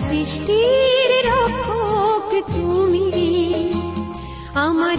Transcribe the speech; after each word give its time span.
সৃষ্টির 0.00 1.10
রক্ষক 1.28 2.28
তুমি। 2.54 3.06
আমার 4.54 4.96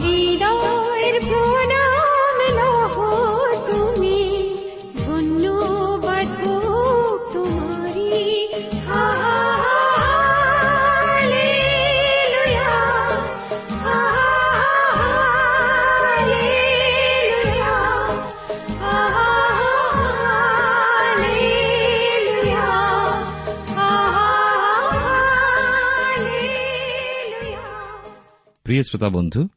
শ্রোতা 28.87 29.09
বন্ধু, 29.09 29.47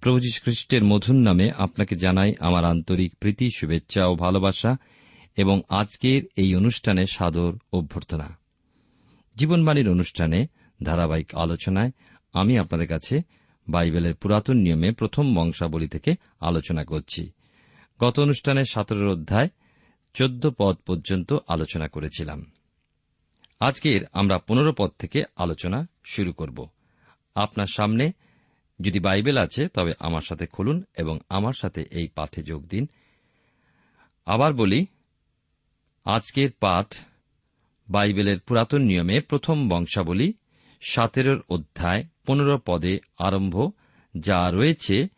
প্রভু 0.00 0.18
খ্রিস্টের 0.18 0.84
মধুর 0.84 1.14
নামে 1.14 1.50
আপনাকে 1.50 1.96
জানাই 1.96 2.34
আমার 2.40 2.64
আন্তরিক 2.64 3.16
প্রীতি, 3.16 3.48
শুভেচ্ছা 3.56 4.06
ও 4.06 4.14
ভালোবাসা 4.14 4.76
এবং 5.36 5.62
আজকের 5.68 6.22
এই 6.36 6.54
অনুষ্ঠানে 6.54 7.04
সাদর 7.04 7.52
অভ্যর্থনা। 7.72 8.38
জীবনবাণীর 9.36 9.88
অনুষ্ঠানে 9.88 10.46
ধারাবাহিক 10.82 11.34
আলোচনায় 11.34 11.90
আমি 12.32 12.58
আপনাদের 12.58 12.88
কাছে 12.88 13.20
বাইবেলের 13.68 14.14
পুরাতন 14.14 14.56
নিয়মে 14.56 14.92
প্রথম 14.92 15.34
বংশাবলী 15.34 15.88
থেকে 15.88 16.14
আলোচনা 16.40 16.84
করছি। 16.84 17.30
গত 18.02 18.20
অনুষ্ঠানে 18.20 18.64
সতেরোর 18.64 19.08
অধ্যায় 19.08 19.48
চোদ্দ 20.14 20.50
পদ 20.58 20.76
পর্যন্ত 20.76 21.36
আলোচনা 21.48 21.88
করেছিলাম। 21.88 22.46
আজকের 23.60 24.00
আমরা 24.12 24.38
পনেরো 24.38 24.72
পদ 24.78 24.90
থেকে 24.98 25.22
আলোচনা 25.36 25.88
শুরু 26.04 26.32
করব। 26.32 26.68
আপনার 27.34 27.66
সামনে 27.66 28.12
যদি 28.80 28.98
বাইবেল 28.98 29.38
আছে, 29.38 29.68
তবে 29.68 29.92
আমার 29.98 30.20
সাথে 30.20 30.46
খুলুন 30.46 30.84
এবং 30.98 31.18
আমার 31.28 31.52
সাথে 31.52 31.84
এই 31.90 32.08
পাঠে 32.14 32.42
যোগ 32.42 32.66
দিন। 32.66 32.86
আবার 34.26 34.52
বলি, 34.52 34.86
আজকের 36.04 36.50
পাঠ 36.60 36.96
বাইবেলের 37.90 38.40
পুরাতন 38.40 38.82
নিয়মে 38.82 39.20
প্রথম 39.20 39.68
বংশাবলী 39.68 40.32
সতেরোর 40.80 41.42
অধ্যায় 41.48 42.04
পনেরো 42.26 42.58
পদে 42.66 42.98
আরম্ভ, 43.18 43.70
যা 44.16 44.50
রয়েছে 44.50 45.08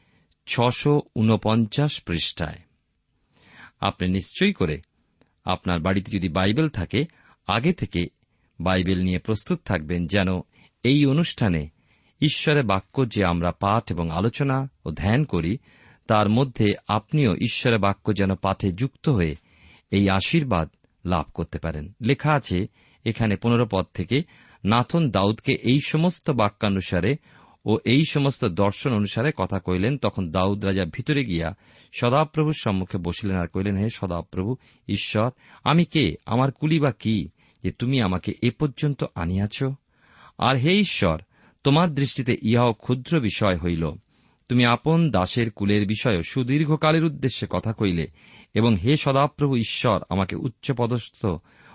ছশো 0.47 1.03
উনপঞ্চাশ 1.15 2.03
পৃষ্ঠায়। 2.03 2.59
আপনি 3.81 4.09
নিশ্চয়ই 4.09 4.53
করে 4.53 4.81
আপনার 5.45 5.81
বাড়িতে 5.81 6.17
যদি 6.17 6.29
বাইবেল 6.29 6.69
থাকে, 6.69 7.05
আগে 7.47 7.73
থেকে 7.73 8.07
বাইবেল 8.61 9.03
নিয়ে 9.03 9.19
প্রস্তুত 9.19 9.61
থাকবেন 9.65 10.07
যেন 10.07 10.29
এই 10.83 11.07
অনুষ্ঠানে 11.07 11.69
ঈশ্বরের 12.21 12.63
বাক্য 12.63 13.09
যে 13.09 13.25
আমরা 13.25 13.51
পাঠ 13.51 13.93
এবং 13.93 14.11
আলোচনা 14.11 14.71
ও 14.85 14.91
ধ্যান 14.91 15.25
করি, 15.25 15.59
তার 16.09 16.29
মধ্যে 16.29 16.67
আপনিও 16.89 17.35
ঈশ্বরের 17.35 17.79
বাক্য 17.79 18.15
যেন 18.15 18.35
পাঠে 18.35 18.71
যুক্ত 18.71 19.09
হয়ে 19.09 19.35
এই 19.91 20.09
আশীর্বাদ 20.09 20.71
লাভ 21.05 21.25
করতে 21.35 21.59
পারেন। 21.59 21.93
লেখা 22.03 22.33
আছে 22.33 22.67
এখানে 23.05 23.37
পনেরো 23.37 23.67
পদ 23.73 23.87
থেকে, 23.95 24.23
নাথন 24.65 25.11
দাউদকে 25.11 25.53
এই 25.53 25.79
সমস্ত 25.87 26.31
বাক্যানুসারে 26.31 27.17
ও 27.65 27.79
এই 27.85 28.03
সমস্ত 28.11 28.45
দর্শন 28.45 28.93
অনুসারে 28.93 29.33
কথা 29.37 29.59
কইলেন। 29.59 29.99
তখন 29.99 30.31
দাউদ 30.31 30.65
রাজা 30.65 30.85
ভিতরে 30.85 31.25
গিয়া 31.25 31.55
সদাপ্রভুর 32.01 32.55
সম্মুখে 32.59 32.99
বসিলেন 32.99 33.37
আর 33.37 33.47
কইলেন 33.49 33.77
হে 33.77 33.89
সদাপ্রভু, 33.95 34.57
ঈশ্বর, 34.89 35.31
আমি 35.65 35.85
কে? 35.85 36.15
আমার 36.27 36.53
কুলি 36.53 36.81
বা 36.81 36.93
কি? 36.93 37.29
যে 37.63 37.71
তুমি 37.71 38.01
আমাকে 38.01 38.33
এ 38.43 38.51
পর্যন্ত 38.51 39.05
আনিয়াছ? 39.15 39.63
আর 40.39 40.57
হে 40.57 40.73
ঈশ্বর 40.73 41.21
তোমার 41.65 41.95
দৃষ্টিতে 41.95 42.37
ইহাও 42.43 42.73
ক্ষুদ্র 42.73 43.21
বিষয় 43.21 43.59
হইল। 43.59 43.93
তুমি 44.49 44.65
আপন 44.65 45.11
দাসের 45.11 45.51
কুলের 45.51 45.87
বিষয়ে 45.87 46.23
সুদীর্ঘকালের 46.23 47.05
উদ্দেশ্যে 47.05 47.49
কথা 47.51 47.73
কইলে 47.73 48.07
এবং 48.55 48.77
হে 48.77 48.97
সদাপ্রভু 48.97 49.57
ঈশ্বর, 49.57 50.03
আমাকে 50.09 50.37
উচ্চপদস্থ 50.37 51.27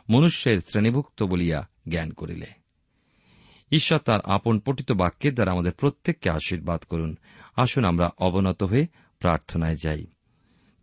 মনুষ্যের 0.10 0.62
শ্রেণীভুক্ত 0.68 1.24
বলিয়া 1.24 1.68
জ্ঞান 1.90 2.12
করিলে। 2.12 2.46
ঈশ্বর 3.72 4.00
তার 4.00 4.20
আপন 4.24 4.60
পঠিত 4.60 4.92
বাক্যের 4.92 5.34
দ্বারা 5.34 5.52
আমাদের 5.52 5.72
প্রত্যেককে 5.72 6.30
আশীর্বাদ 6.30 6.82
করুন। 6.84 7.16
আসুন 7.56 7.86
আমরা 7.86 8.10
অবনত 8.18 8.64
হয়ে 8.64 8.88
প্রার্থনায় 9.20 9.76
যাই। 9.84 10.06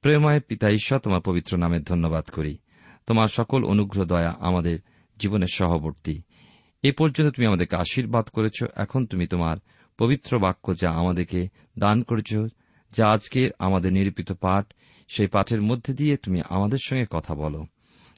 প্রেময় 0.00 0.40
পিতা 0.40 0.70
ঈশ্বর, 0.70 0.99
তোমার 0.99 1.20
পবিত্র 1.20 1.58
নামের 1.58 1.82
ধন্যবাদ 1.82 2.25
করি। 2.25 2.58
তোমার 3.06 3.28
সকল 3.28 3.64
অনুগ্রহ, 3.64 4.04
দয়া 4.04 4.37
আমাদের 4.40 4.78
জীবনের 5.19 5.46
সহবর্তী। 5.52 6.22
এ 6.82 6.93
পর্যন্ত 6.93 7.34
তুমি 7.34 7.46
আমাদেরকে 7.46 7.76
আশীর্বাদ 7.76 8.29
করেছ। 8.29 8.64
এখন 8.75 9.06
তুমি 9.06 9.26
তোমার 9.26 9.56
পবিত্র 9.99 10.38
বাক্য 10.38 10.75
যা 10.76 10.90
আমাদেরকে 10.90 11.49
দান 11.79 12.02
করেছ, 12.02 12.37
যা 12.90 13.08
আজকের 13.08 13.50
আমাদের 13.58 13.93
নিরূপিত 13.93 14.32
পাঠ, 14.32 14.73
সেই 15.08 15.26
পাঠের 15.26 15.62
মধ্যে 15.62 15.94
দিয়ে 15.94 16.17
তুমি 16.17 16.40
আমাদের 16.49 16.79
সঙ্গে 16.84 17.06
কথা 17.11 17.34
বলো। 17.34 17.67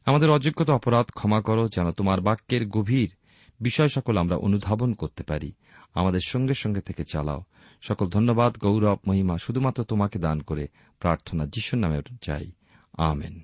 আমাদের 0.07 0.31
অযোগ্যতা 0.31 0.73
অপরাধ 0.73 1.07
ক্ষমা 1.07 1.41
করো, 1.41 1.69
যেন 1.69 1.91
তোমার 1.91 2.21
বাক্যের 2.21 2.69
গভীর 2.69 3.13
বিষয় 3.61 3.87
সকল 3.87 4.19
আমরা 4.19 4.37
অনুধাবন 4.37 4.93
করতে 4.93 5.23
পারি। 5.23 5.53
আমাদের 5.95 6.21
সঙ্গে 6.27 6.55
সঙ্গে 6.55 6.81
থেকে 6.81 7.05
চালাও। 7.13 7.43
সকল 7.83 8.07
ধন্যবাদ, 8.07 8.59
গৌরব, 8.59 8.99
মহিমা 9.09 9.39
শুধুমাত্র 9.39 9.85
তোমাকে 9.85 10.19
দান 10.19 10.41
করে 10.41 10.69
প্রার্থনা, 10.99 11.47
যিশুর 11.47 11.79
নামে 11.79 12.03
চাই 12.23 12.53
আমেন। 12.99 13.41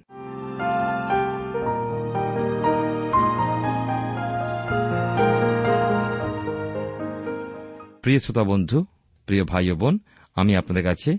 প্রিয় 8.02 8.18
শ্রোতা 8.18 8.44
বন্ধু, 8.44 8.84
প্রিয় 9.26 9.44
ভাই 9.44 9.70
ও 9.70 9.74
বোন, 9.74 9.98
আমি 10.34 10.56
আপনাদের 10.56 10.84
কাছে 10.84 11.18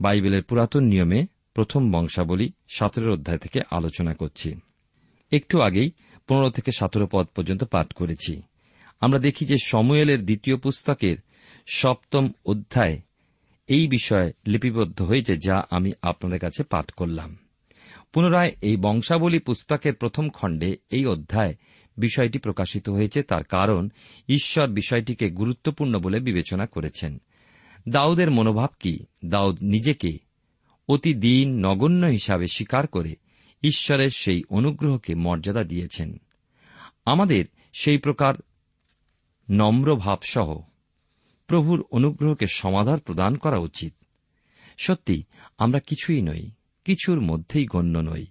বাইবেলের 0.00 0.42
পুরাতন 0.42 0.82
নিয়মে 0.82 1.26
প্রথম 1.54 1.92
বংশাবলী 1.92 2.52
সতেরো 2.68 3.12
অধ্যায় 3.12 3.38
থেকে 3.38 3.60
আলোচনা 3.70 4.14
করছি। 4.14 4.54
একটু 5.32 5.60
আগেই 5.60 5.90
পনেরো 6.28 6.50
থেকে 6.50 6.70
সতেরো 6.72 7.06
পদ 7.12 7.26
পর্যন্ত 7.36 7.64
পাঠ 7.64 7.92
করেছি। 7.92 8.42
আমরা 9.00 9.18
দেখি 9.18 9.44
যে 9.46 9.56
সময়েলের 9.64 10.24
দ্বিতীয় 10.24 10.56
পুস্তকের 10.56 11.16
সপ্তম 11.66 12.32
অধ্যায় 12.44 13.00
এই 13.68 13.88
বিষয়ে 13.88 14.32
লিপিবদ্ধ 14.46 15.02
হয়েছে 15.02 15.36
যা 15.36 15.66
আমি 15.70 15.92
আপনাদের 16.02 16.38
কাছে 16.38 16.62
পাঠ 16.62 16.90
করলাম। 16.90 17.36
পুনরায় 18.12 18.52
এই 18.62 18.76
বংশাবলী 18.76 19.38
পুস্তকের 19.38 19.94
প্রথম 19.94 20.28
খণ্ডে 20.28 20.76
এই 20.90 21.06
অধ্যায় 21.06 21.54
বিষয়টি 21.98 22.38
প্রকাশিত 22.38 22.88
হয়েছে 22.88 23.22
তার 23.22 23.44
কারণ 23.44 23.88
ঈশ্বর 24.28 24.68
বিষয়টিকে 24.68 25.30
গুরুত্বপূর্ণ 25.30 25.98
বলে 25.98 26.20
বিবেচনা 26.20 26.66
করেছেন। 26.66 27.18
দাউদের 27.88 28.30
মনোভাব 28.30 28.70
কি? 28.80 28.98
দাউদ 29.24 29.58
নিজেকে 29.62 30.18
অতি 30.88 31.14
দিন, 31.14 31.66
নগণ্য 31.66 32.06
হিসাবে 32.06 32.46
স্বীকার 32.46 32.86
করে 32.86 33.16
ঈশ্বরের 33.62 34.10
সেই 34.10 34.42
অনুগ্রহকে 34.48 35.14
মর্যাদা 35.14 35.64
দিয়েছেন। 35.64 36.16
আমাদের 37.04 37.44
সেই 37.80 37.98
প্রকার 37.98 38.34
নম্র 39.50 39.96
ভাবসহ 39.96 40.60
প্রভুর 41.46 41.84
অনুগ্রহকে 41.90 42.46
সমাধান 42.46 42.98
প্রদান 42.98 43.36
করা 43.36 43.58
উচিত। 43.58 43.94
সত্যি, 44.78 45.22
আমরা 45.58 45.80
কিছুই 45.80 46.22
নই, 46.22 46.50
কিছুর 46.84 47.20
মধ্যেই 47.20 47.66
গণ্য 47.66 47.98
নই। 47.98 48.26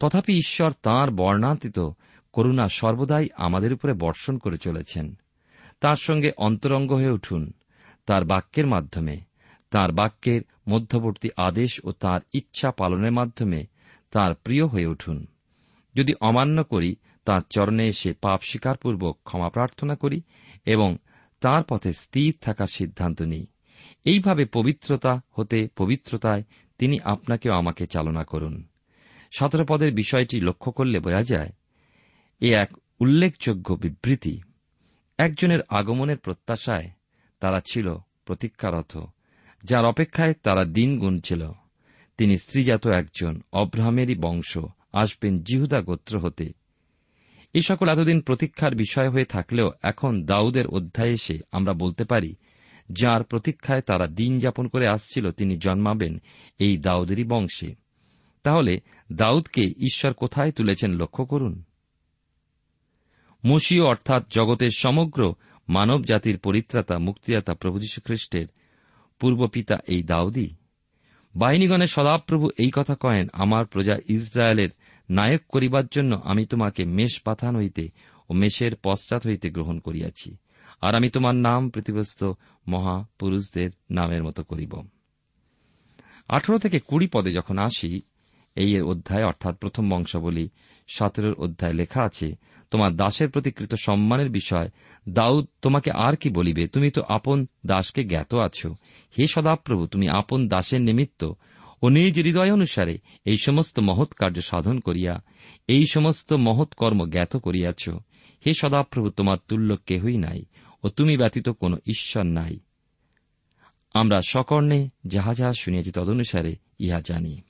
তথাপি 0.00 0.32
ঈশ্বর 0.32 0.72
তাঁর 0.82 1.10
বর্ণাতীত 1.10 1.78
করুণা 2.32 2.68
সর্বদাই 2.68 3.28
আমাদের 3.34 3.72
উপরে 3.72 3.92
বর্ষণ 3.92 4.38
করে 4.38 4.58
চলেছেন। 4.58 5.14
তার 5.80 5.96
সঙ্গে 5.96 6.30
অন্তরঙ্গ 6.36 6.92
হয়ে 6.92 7.10
উঠুন, 7.10 7.52
তার 8.06 8.24
বাক্যের 8.24 8.66
মাধ্যমে। 8.66 9.20
তার 9.70 9.92
বাক্যের 9.92 10.42
মধ্যবর্তী 10.68 11.28
আদেশ 11.36 11.80
ও 11.84 11.92
তার 11.92 12.20
ইচ্ছা 12.32 12.70
পালনের 12.70 13.12
মাধ্যমে 13.12 13.66
তার 14.10 14.34
প্রিয় 14.34 14.66
হয়ে 14.66 14.86
উঠুন। 14.86 15.26
যদি 15.94 16.14
অমান্য 16.20 16.64
করি, 16.64 16.96
তাঁর 17.24 17.42
চরণে 17.50 17.86
এসে 17.86 18.12
পাপ 18.12 18.40
স্বীকারপূর্বক 18.42 19.18
ক্ষমা 19.24 19.48
প্রার্থনা 19.48 19.94
করি 19.94 20.22
এবং 20.66 20.96
তার 21.40 21.62
পথে 21.68 21.92
স্থির 21.92 22.34
থাকার 22.40 22.66
সিদ্ধান্ত 22.66 23.22
নিই। 23.22 23.46
এইভাবে 24.04 24.44
পবিত্রতা 24.44 25.20
হতে 25.30 25.68
পবিত্রতায় 25.76 26.42
তিনি 26.78 27.00
আপনাকেও 27.04 27.52
আমাকে 27.52 27.86
চালনা 27.86 28.24
করুন। 28.24 28.64
সতেরো 29.30 29.64
পদের 29.68 29.94
বিষয়টি 29.94 30.40
লক্ষ্য 30.40 30.72
করলে 30.72 31.00
বোঝা 31.00 31.22
যায় 31.22 31.52
এ 32.42 32.54
এক 32.54 32.76
উল্লেখযোগ্য 33.00 33.74
বিবৃতি। 33.74 34.40
একজনের 35.18 35.58
আগমনের 35.68 36.18
প্রত্যাশায় 36.18 36.90
তারা 37.40 37.60
ছিল 37.60 37.96
প্রতীক্ষারত, 38.24 39.04
যার 39.64 39.84
অপেক্ষায় 39.84 40.34
তারা 40.42 40.64
দিন 40.64 40.98
গুনছিল। 40.98 41.50
তিনি 42.16 42.36
স্ত্রীজাত 42.36 42.86
একজন 42.86 43.40
অব্রাহামেরই 43.52 44.14
বংশ, 44.14 44.58
আসবেন 44.92 45.42
জিহুদা 45.42 45.80
গোত্র 45.80 46.18
হতে। 46.18 46.52
এ 47.52 47.60
সকল 47.60 47.88
এতদিন 47.88 48.20
প্রতীক্ষার 48.20 48.74
বিষয় 48.74 49.10
হয়ে 49.10 49.24
থাকলেও 49.24 49.70
এখন 49.82 50.24
দাউদের 50.24 50.66
অধ্যায়ে 50.66 51.12
এসে 51.12 51.38
আমরা 51.52 51.72
বলতে 51.72 52.04
পারি, 52.04 52.34
যার 52.92 53.24
প্রতীক্ষায় 53.24 53.80
তারা 53.80 54.06
দিন 54.06 54.38
যাপন 54.38 54.66
করে 54.66 54.86
আসছিল, 54.88 55.30
তিনি 55.30 55.56
জন্মাবেন 55.56 56.22
এই 56.58 56.76
দাউদেরই 56.76 57.24
বংশে। 57.24 57.74
তাহলে 58.42 58.80
দাউদকে 59.12 59.62
ঈশ্বর 59.62 60.12
কোথায় 60.12 60.52
তুলেছেন 60.52 60.92
লক্ষ্য 60.92 61.24
করুন। 61.24 61.62
মসীয় 63.46 63.84
অর্থাৎ 63.84 64.22
জগতের 64.30 64.70
সমগ্র 64.76 65.34
মানব 65.68 66.04
জাতির 66.04 66.38
পরিত্রাতা, 66.38 66.98
মুক্তিদাতা 66.98 67.54
প্রভু 67.54 67.78
যীশু 67.78 68.00
খ্রিস্টের 68.04 68.46
পূর্বপিতা 69.18 69.78
এই 69.88 70.02
দাউদি 70.02 70.54
বাহিনীগণের 71.36 71.86
সদাপ্রভু 71.86 72.50
এই 72.58 72.70
কথা 72.74 72.94
কয়েন 72.94 73.28
আমার 73.32 73.66
প্রজা 73.66 73.98
ইসরায়েলের 74.08 74.68
নায়ক 75.10 75.40
করিবার 75.48 75.86
জন্য 75.86 76.20
আমি 76.24 76.46
তোমাকে 76.46 76.84
মেষ 76.84 77.20
পাথান 77.24 77.56
হইতে 77.56 77.88
ও 78.28 78.32
মেষের 78.32 78.76
পশ্চাৎ 78.76 79.26
হইতে 79.26 79.50
গ্রহণ 79.50 79.78
করিয়াছি। 79.78 80.36
আর 80.80 80.94
আমি 80.94 81.08
তোমার 81.08 81.34
নাম 81.34 81.70
পৃথিবস্থ 81.70 82.24
মহাপুরুষদের 82.68 83.70
নামের 83.90 84.24
মতো 84.24 84.42
করিব। 84.42 84.82
আঠারো 86.28 86.58
থেকে 86.58 86.80
কুড়ি 86.80 87.06
পদে 87.06 87.32
যখন 87.32 87.58
আসি, 87.58 88.02
এই 88.56 88.80
অধ্যায় 88.80 89.24
অর্থাৎ 89.24 89.56
প্রথম 89.56 89.88
বংশাবলী 89.88 90.48
সতেরোর 90.92 91.34
অধ্যায় 91.34 91.72
লেখা 91.72 92.02
আছে, 92.02 92.36
তোমার 92.70 92.96
দাসের 92.96 93.30
প্রতি 93.30 93.50
কৃত 93.50 93.74
সম্মানের 93.74 94.30
বিষয়। 94.30 94.68
দাউদ, 95.08 95.48
তোমাকে 95.62 95.90
আর 95.90 96.16
কি 96.16 96.30
বলিবে? 96.30 96.68
তুমি 96.68 96.90
তো 96.90 97.02
আপন 97.08 97.46
দাসকে 97.66 98.04
জ্ঞাত 98.04 98.34
আছো। 98.34 98.74
হে 99.18 99.26
সদাপ্রভু, 99.26 99.86
তুমি 99.86 100.08
আপন 100.08 100.48
দাসের 100.48 100.80
নিমিত্ত 100.80 101.32
ও 101.82 101.88
নিজ 101.88 102.20
হৃদয় 102.20 102.52
অনুসারে 102.52 102.98
এই 103.24 103.36
সমস্ত 103.36 103.78
মহৎ 103.78 104.12
কার্য 104.12 104.40
সাধন 104.40 104.80
করিয়া, 104.80 105.22
এই 105.68 105.84
সমস্ত 105.92 106.32
মহৎ 106.32 106.74
কর্ম 106.74 107.06
জ্ঞাত 107.06 107.36
করিয়াছ। 107.36 107.88
হে 108.46 108.52
সদাপ্রভু, 108.54 109.10
তোমার 109.10 109.36
তুল্য 109.48 109.76
কেহই 109.86 110.16
নাই 110.16 110.44
ও 110.84 110.88
তুমি 110.88 111.16
ব্যতীত 111.16 111.48
কোন 111.48 111.74
ঈশ্বর 111.86 112.22
নাই। 112.22 112.58
আমরা 113.94 114.20
সকর্ণে 114.28 114.88
যাহা 115.06 115.34
যাহা 115.34 115.52
শুনিয়াছি, 115.52 115.92
তদনুসারে 115.92 116.56
ইহা 116.78 117.00
জানি। 117.00 117.40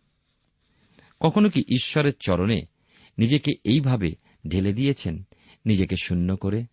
কখনো 1.21 1.49
কি 1.49 1.61
ঈশ্বরের 1.61 2.12
চরণে 2.21 2.72
নিজেকে 3.19 3.53
এইভাবে 3.64 4.14
ঢেলে 4.49 4.73
দিয়েছেন, 4.73 5.23
নিজেকে 5.67 5.97
শূন্য 6.03 6.37
করে। 6.37 6.64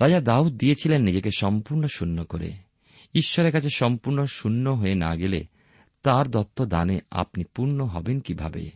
রাজা 0.00 0.20
দাউদ 0.20 0.56
দিয়েছিলেন 0.56 1.02
নিজেকে 1.02 1.30
সম্পূর্ণ 1.36 1.86
শূন্য 1.86 2.24
করে। 2.24 2.52
ঈশ্বরের 3.14 3.52
কাছে 3.52 3.68
সম্পূর্ণ 3.74 4.24
শূন্য 4.24 4.70
হয়ে 4.70 4.94
না 4.94 5.16
গেলে 5.16 5.46
তার 6.02 6.30
দত্ত 6.30 6.62
দানে 6.62 7.00
আপনি 7.10 7.44
পূর্ণ 7.44 7.84
হবেন 7.84 8.20
কীভাবে? 8.20 8.70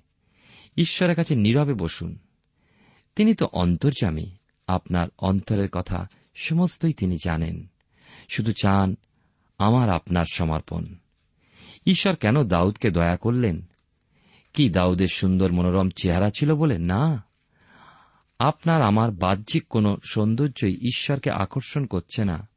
ঈশ্বরের 0.76 1.16
কাছে 1.16 1.36
নীরবে 1.36 1.74
বসুন। 1.74 2.18
তিনি 3.16 3.34
তো 3.34 3.48
অন্তর্জামী 3.52 4.26
আপনার 4.66 5.08
অন্তরের 5.18 5.68
কথা 5.68 6.08
সমস্তই 6.34 6.92
তিনি 6.92 7.16
জানেন। 7.24 7.66
শুধু 8.28 8.52
চান 8.52 8.96
আমার 9.58 9.90
আপনার 9.90 10.24
সমর্পণ। 10.32 10.84
ঈশ্বর 11.86 12.16
কেন 12.16 12.42
দাউদকে 12.42 12.90
দয়া 12.90 13.16
করলেন? 13.16 13.68
কি 14.52 14.70
দাউদের 14.70 15.06
সুন্দর 15.06 15.52
মনোরম 15.52 15.90
চেহারা 15.90 16.30
ছিল 16.30 16.54
বলে? 16.54 16.78
না। 16.78 17.24
আপনার 18.38 18.82
আমার 18.82 19.10
বাহ্যিক 19.10 19.68
কোন 19.68 19.96
সৌন্দর্যই 20.12 20.74
ঈশ্বরকে 20.74 21.30
আকর্ষণ 21.30 21.86
করছে 21.86 22.24
না। 22.24 22.48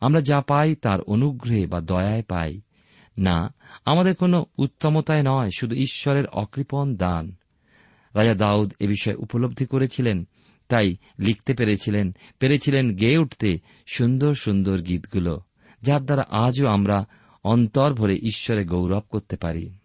আমরা 0.00 0.20
যা 0.20 0.40
পাই 0.40 0.74
তার 0.74 1.00
অনুগ্রহে 1.00 1.66
বা 1.66 1.80
দয়ায় 1.80 2.22
পাই। 2.22 2.60
না, 3.18 3.54
আমাদের 3.84 4.14
কোনো 4.14 4.44
উত্তমতায় 4.58 5.22
নয়, 5.22 5.50
শুধু 5.58 5.74
ঈশ্বরের 5.74 6.26
অকৃপণ 6.26 6.96
দান। 6.96 7.36
রাজা 8.14 8.34
দাউদ 8.34 8.72
এ 8.80 8.88
বিষয়ে 8.88 9.14
উপলব্ধি 9.14 9.66
করেছিলেন, 9.66 10.28
তাই 10.68 10.96
লিখতে 11.18 11.54
পেরেছিলেন 11.54 12.14
পেরেছিলেন 12.38 12.96
গেয়ে 12.96 13.18
উঠতে 13.18 13.58
সুন্দর 13.86 14.34
সুন্দর 14.34 14.80
গীতগুলো, 14.80 15.40
যার 15.82 16.04
দ্বারা 16.04 16.24
আজও 16.30 16.68
আমরা 16.68 17.06
অন্তর 17.44 17.94
ভরে 17.94 18.16
ঈশ্বরে 18.16 18.64
গৌরব 18.64 19.02
করতে 19.10 19.36
পারি। 19.36 19.78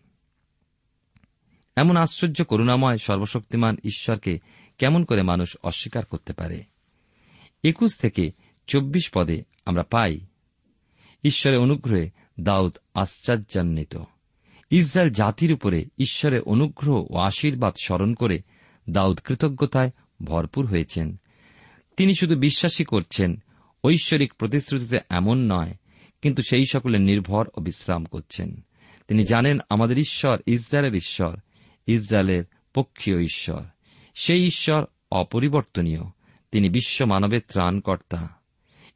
এমন 1.76 1.98
আশ্চর্য 1.98 2.44
করুণাময় 2.44 2.98
সর্বশক্তিমান 2.98 3.78
ঈশ্বরকে 3.84 4.40
কেমন 4.78 5.04
করে 5.04 5.22
মানুষ 5.22 5.58
অস্বীকার 5.64 6.06
করতে 6.06 6.34
পারে? 6.34 6.64
একুশ 7.64 7.98
থেকে 7.98 8.32
চব্বিশ 8.68 9.12
পদে 9.16 9.44
আমরা 9.66 9.84
পাই। 9.84 10.20
ঈশ্বরের 11.24 11.60
অনুগ্রহে 11.60 12.10
দাউদ 12.40 12.78
আশ্চর্যান্বিত। 12.94 13.98
ইসরায়েল 14.70 15.14
জাতির 15.14 15.54
উপরে 15.54 15.86
ঈশ্বরের 15.98 16.42
অনুগ্রহ 16.42 17.06
ও 17.10 17.18
আশীর্বাদ 17.18 17.74
স্মরণ 17.84 18.14
করে 18.14 18.42
দাউদ 18.90 19.20
কৃতজ্ঞতায় 19.20 19.92
ভরপুর 20.24 20.66
হয়েছেন। 20.66 21.18
তিনি 21.98 22.14
শুধু 22.20 22.36
বিশ্বাসী 22.36 22.84
করছেন, 22.84 23.44
ঐশ্বরিক 23.84 24.34
প্রতিশ্রুতিতে 24.34 25.00
এমন 25.10 25.54
নয়, 25.54 25.74
কিন্তু 26.22 26.42
সেই 26.42 26.66
সকলে 26.66 27.00
নির্ভর 27.00 27.48
ও 27.58 27.62
বিশ্রাম 27.62 28.06
করছেন। 28.06 28.66
তিনি 29.08 29.24
জানেন 29.24 29.60
আমাদের 29.70 29.98
ঈশ্বর, 29.98 30.38
ইসরায়েলের 30.46 30.96
ঈশ্বর 30.96 31.38
ইসরায়েলের 31.86 32.44
পক্ষীয় 32.74 33.20
ঈশ্বর। 33.20 33.64
সেই 34.16 34.46
ঈশ্বর 34.46 34.86
অপরিবর্তনীয়। 35.12 36.02
তিনি 36.52 36.70
বিশ্ব 36.70 37.06
মানবের 37.06 37.42
ত্রাণকর্তা। 37.48 38.30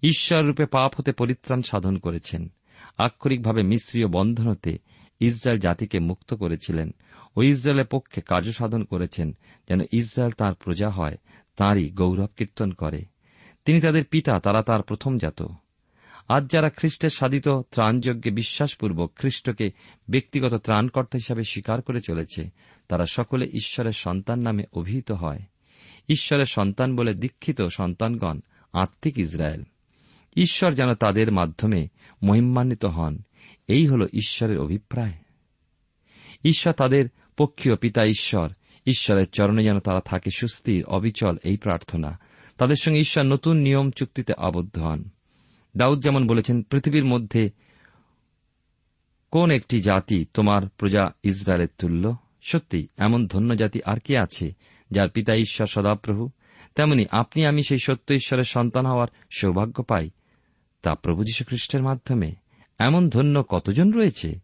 ঈশ্বর 0.03 0.43
রূপে 0.43 0.65
পাপ 0.65 0.95
হতে 0.95 1.11
পরিত্রাণ 1.11 1.61
সাধন 1.61 1.97
করেছেন। 1.97 2.51
আক্ষরিকভাবে 2.97 3.63
মিশ্রীয় 3.63 4.07
বন্ধন 4.07 4.47
হতে 4.47 4.77
ইসরায়েল 5.19 5.59
জাতিকে 5.59 5.99
মুক্ত 5.99 6.33
করেছিলেন 6.33 6.91
ও 7.37 7.41
ইসরায়েলের 7.41 7.85
পক্ষে 7.85 8.21
কার্য 8.21 8.51
সাধন 8.51 8.83
করেছেন 8.83 9.37
যেন 9.69 9.81
ইসরায়েল 9.91 10.31
তার 10.31 10.53
প্রজা 10.53 10.89
হয়, 10.89 11.17
তাঁরই 11.57 11.89
গৌরব 11.89 12.27
কীর্তন 12.37 12.71
করে। 12.71 13.05
তিনি 13.65 13.81
তাদের 13.81 14.05
পিতা, 14.05 14.39
তারা 14.39 14.63
তার 14.63 14.83
প্রথম 14.83 15.17
জাত। 15.17 15.47
আজ 16.27 16.51
যারা 16.51 16.69
খ্রিস্টের 16.69 17.09
সাধিত 17.09 17.47
ত্রাণযজ্ঞে 17.47 18.31
বিশ্বাসপূর্বক 18.31 19.11
খ্রিস্টকে 19.15 19.71
ব্যক্তিগত 20.09 20.53
ত্রাণকর্তা 20.53 21.17
হিসাবে 21.17 21.43
স্বীকার 21.43 21.81
করে 21.81 21.99
চলেছে, 21.99 22.49
তারা 22.87 23.05
সকলে 23.05 23.45
ঈশ্বরের 23.45 23.91
সন্তান 23.91 24.39
নামে 24.39 24.63
অভিহিত 24.73 25.11
হয়। 25.11 25.39
ঈশ্বরের 26.09 26.45
সন্তান 26.45 26.95
বলে 26.95 27.13
দীক্ষিত 27.13 27.61
সন্তানগণ 27.61 28.39
আত্মিক 28.73 29.17
ইসরায়েল। 29.17 29.63
ঈশ্বর 30.35 30.73
যেন 30.73 30.93
তাদের 30.93 31.31
মাধ্যমে 31.31 31.87
মহিমান্বিত 32.23 32.85
হন, 32.85 33.19
এই 33.67 33.87
হল 33.87 34.07
ঈশ্বরের 34.13 34.59
অভিপ্রায়। 34.59 35.13
ঈশ্বর 36.45 36.73
তাদের 36.73 37.05
পক্ষীয় 37.37 37.75
পিতা 37.75 38.05
ঈশ্বর, 38.05 38.49
ঈশ্বরের 38.85 39.29
চরণে 39.29 39.63
যেন 39.63 39.79
তারা 39.79 39.99
থাকে 39.99 40.29
সুস্থির, 40.37 40.85
অবিচল, 40.85 41.37
এই 41.43 41.57
প্রার্থনা। 41.57 42.19
তাদের 42.57 42.75
সঙ্গে 42.81 42.99
ঈশ্বর 42.99 43.23
নতুন 43.23 43.57
নিয়ম 43.57 43.91
চুক্তিতে 43.91 44.33
আবদ্ধ 44.37 44.79
হন। 44.79 45.09
দাউদ 45.77 46.03
যেমন 46.03 46.27
বলেছেন, 46.27 46.63
পৃথিবীর 46.63 47.05
মধ্যে 47.05 47.51
কোন 49.31 49.51
একটি 49.51 49.81
জাতি 49.81 50.25
তোমার 50.33 50.69
প্রজা 50.69 51.11
ইসরায়েলের 51.23 51.67
তুল্য? 51.77 52.15
সত্যি 52.41 52.87
এমন 52.97 53.27
ধন্য 53.27 53.55
জাতি 53.55 53.79
আর 53.85 53.99
কি 53.99 54.17
আছে 54.17 54.53
যার 54.91 55.09
পিতা 55.09 55.35
ঈশ্বর 55.35 55.67
সদাপ্রভু? 55.67 56.29
তেমনি 56.75 57.05
আপনি 57.11 57.45
আমি 57.45 57.63
সেই 57.63 57.77
সত্য 57.77 58.13
ঈশ্বরের 58.13 58.43
সন্তান 58.43 58.85
হওয়ার 58.85 59.07
সৌভাগ্য 59.37 59.83
পাই 59.83 60.09
তা 60.81 60.95
প্রভু 60.95 61.23
যীশু 61.23 61.43
খ্রিস্টের 61.43 61.83
মাধ্যমে। 61.83 62.35
এমন 62.79 63.09
ধন্য 63.09 63.43
কতজন 63.49 63.91
রয়েছে? 63.91 64.39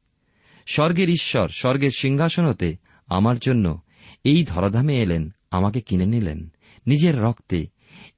স্বর্গের 0.66 1.10
ঈশ্বর, 1.10 1.50
স্বর্গের 1.50 1.90
সিংহাসন 1.98 2.46
হতে 2.46 2.76
আমার 3.08 3.40
জন্য 3.40 3.82
এই 4.24 4.44
ধরাধামে 4.44 4.96
এলেন, 4.96 5.30
আমাকে 5.52 5.82
কিনে 5.82 6.06
নিলেন। 6.06 6.54
নিজের 6.88 7.22
রক্তে 7.22 7.68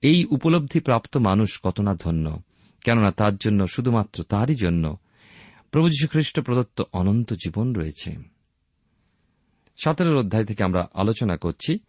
এই 0.02 0.26
উপলব্ধি 0.26 0.80
প্রাপ্ত 0.80 1.18
মানুষ 1.18 1.60
কত 1.64 1.82
না 1.82 1.96
ধন্য। 1.96 2.40
কেননা 2.84 3.12
তার 3.12 3.36
জন্য, 3.36 3.68
শুধুমাত্র 3.68 4.24
তারই 4.24 4.56
জন্য, 4.56 4.98
প্রভু 5.72 5.90
যীশু 5.90 6.08
খ্রিস্ট 6.08 6.40
প্রদত্ত 6.40 6.84
অনন্ত 6.94 7.34
জীবন 7.34 7.74
রয়েছে। 7.74 8.16
সতেরোর 9.84 10.18
অধ্যায় 10.18 10.46
থেকে 10.46 10.64
আমরা 10.64 10.88
আলোচনা 10.94 11.38
করছি। 11.38 11.80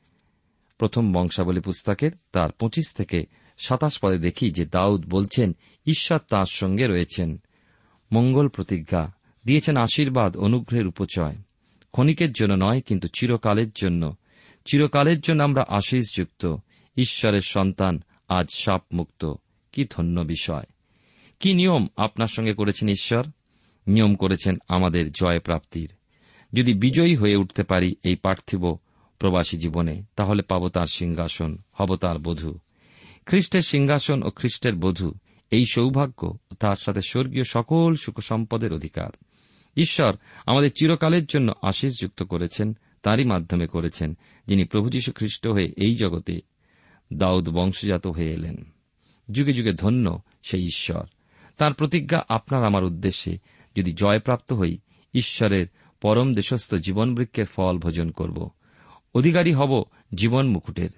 প্রথম 0.78 1.12
বংশাবলী 1.12 1.60
পুস্তকের, 1.60 2.12
তার 2.32 2.52
পঁচিশ 2.52 2.92
থেকে 2.94 3.26
সাতাশ 3.58 3.98
পদে 4.02 4.18
দেখি 4.18 4.50
যে 4.50 4.66
দাউদ 4.66 5.06
বলছেন, 5.10 5.56
ঈশ্বর 5.86 6.18
তাঁর 6.18 6.46
সঙ্গে 6.46 6.86
রয়েছেন। 6.86 7.40
মঙ্গল 8.12 8.48
প্রতিজ্ঞা, 8.48 9.14
দিয়েছেন 9.46 9.76
আশীর্বাদ, 9.76 10.36
অনুগ্রহের 10.36 10.86
উপচয়। 10.86 11.36
ক্ষণিকের 11.92 12.32
জন্য 12.32 12.64
নয়, 12.64 12.80
কিন্তু 12.80 13.08
চিরকালের 13.08 13.70
জন্য। 13.70 14.14
চিরকালের 14.64 15.20
জন্য 15.20 15.42
আমরা 15.42 15.64
আশীষযুক্ত। 15.68 16.56
ঈশ্বরের 16.96 17.40
সন্তান 17.40 18.02
আজ 18.28 18.46
সাপ 18.50 18.82
মুক্ত 18.92 19.34
কি 19.72 19.86
ধন্য 19.90 20.20
বিষয়। 20.20 20.64
কি 21.40 21.54
নিয়ম 21.54 21.86
আপনার 21.96 22.26
সঙ্গে 22.26 22.54
করেছেন 22.54 22.88
ঈশ্বর? 22.88 23.26
নিয়ম 23.86 24.14
করেছেন 24.14 24.56
আমাদের 24.68 25.12
জয় 25.12 25.38
প্রাপ্তির। 25.38 25.92
যদি 26.52 26.74
বিজয়ী 26.74 27.16
হয়ে 27.16 27.36
উঠতে 27.36 27.62
পারি 27.62 27.94
এই 28.02 28.16
পার্থিব 28.16 28.76
প্রবাসী 29.18 29.56
জীবনে, 29.56 30.02
তাহলে 30.16 30.42
পাব 30.42 30.68
তার 30.68 30.86
সিংহাসন, 30.86 31.58
হব 31.72 31.96
তার 31.96 32.18
বধূ। 32.18 32.58
খ্রিস্টের 33.26 33.60
সিংহাসন 33.60 34.22
ও 34.22 34.30
খ্রিস্টের 34.30 34.74
বধূ, 34.74 35.12
এই 35.50 35.64
সৌভাগ্য 35.72 36.38
তার 36.60 36.76
সাথে 36.76 37.00
স্বর্গীয় 37.00 37.44
সকল 37.44 37.94
সুখ 37.94 38.20
সম্পদের 38.20 38.72
অধিকার। 38.72 39.10
ঈশ্বর 39.76 40.16
আমাদের 40.46 40.70
চিরকালের 40.70 41.24
জন্য 41.24 41.52
আশীষ 41.62 42.00
যুক্ত 42.00 42.22
করেছেন, 42.22 42.76
তারই 43.02 43.24
মাধ্যমে 43.24 43.66
করেছেন, 43.66 44.16
যিনি 44.46 44.64
প্রভু 44.64 44.90
যীশু 44.90 45.12
খ্রিস্ট 45.12 45.46
হয়ে 45.46 45.72
এই 45.76 45.96
জগতে 45.96 46.40
দাউদ 47.12 47.48
বংশজাত 47.48 48.06
হয়ে 48.06 48.30
এলেন। 48.30 48.64
যুগে 49.32 49.52
যুগে 49.52 49.72
ধন্য 49.72 50.22
সেই 50.42 50.64
ঈশ্বর। 50.64 51.04
তার 51.56 51.74
প্রতিজ্ঞা 51.74 52.24
আপনার 52.28 52.64
আমার 52.64 52.84
উদ্দেশ্যে। 52.84 53.38
যদি 53.76 53.92
জয়প্রাপ্ত 53.92 54.52
হই, 54.52 54.78
ঈশ্বরের 55.14 55.66
পরম 56.00 56.34
দেশস্থ 56.34 56.74
জীবনবৃক্ষের 56.74 57.46
ফল 57.46 57.78
ভোজন 57.78 58.10
করব। 58.10 58.50
অধিকারী 59.14 59.52
হব 59.52 59.84
জীবন 60.14 60.48
মুকুটের। 60.48 60.90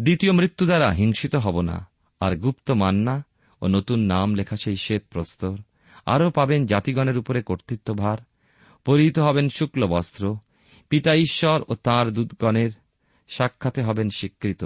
দ্বিতীয় 0.00 0.32
মৃত্যু 0.32 0.66
দ্বারা 0.66 0.90
হিংসিত 0.90 1.34
হব 1.34 1.60
না, 1.60 1.88
আর 2.20 2.36
গুপ্ত 2.36 2.70
মান্না 2.70 3.24
ও 3.62 3.66
নতুন 3.66 3.98
নাম 3.98 4.34
লেখা 4.34 4.56
সেই 4.56 4.76
শ্বেত 4.76 5.02
প্রস্তর। 5.10 5.58
আরও 6.06 6.30
পাবেন 6.30 6.66
জাতিগণের 6.66 7.18
উপরে 7.18 7.42
কর্তৃত্বভার। 7.42 8.18
পরিহিত 8.84 9.18
হবেন 9.18 9.48
শুক্ল 9.48 9.86
বস্ত্র। 9.86 10.36
পিতা 10.88 11.14
ঈশ্বর 11.14 11.64
ও 11.68 11.74
তাঁর 11.74 12.10
দূতগণের 12.10 12.70
সাক্ষাতে 13.28 13.82
হবেন 13.82 14.10
স্বীকৃত। 14.10 14.64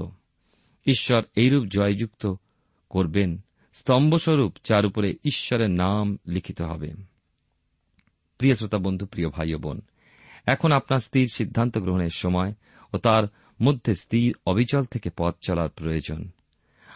ঈশ্বর 0.86 1.22
এইরূপ 1.36 1.64
জয়যুক্ত 1.64 2.34
করবেন 2.90 3.36
স্তম্ভস্বরূপ, 3.72 4.56
যার 4.64 4.86
উপরে 4.86 5.16
ঈশ্বরের 5.24 5.70
নাম 5.70 6.18
লিখিত 6.26 6.62
হবে। 6.62 6.92
প্রিয় 8.38 8.54
শ্রোতা 8.54 8.78
বন্ধু, 8.78 9.06
প্রিয় 9.06 9.28
ভাই 9.28 9.54
বোন, 9.54 9.80
এখন 10.46 10.72
আপনার 10.72 10.98
স্থির 10.98 11.28
সিদ্ধান্ত 11.34 11.78
গ্রহণের 11.78 12.10
সময় 12.10 12.52
ও 12.92 12.98
তার 12.98 13.24
মধ্যে 13.62 13.94
স্থির 13.94 14.36
অবিচল 14.46 14.84
থেকে 14.84 15.10
পথ 15.16 15.34
চলার 15.46 15.68
প্রয়োজন। 15.68 16.30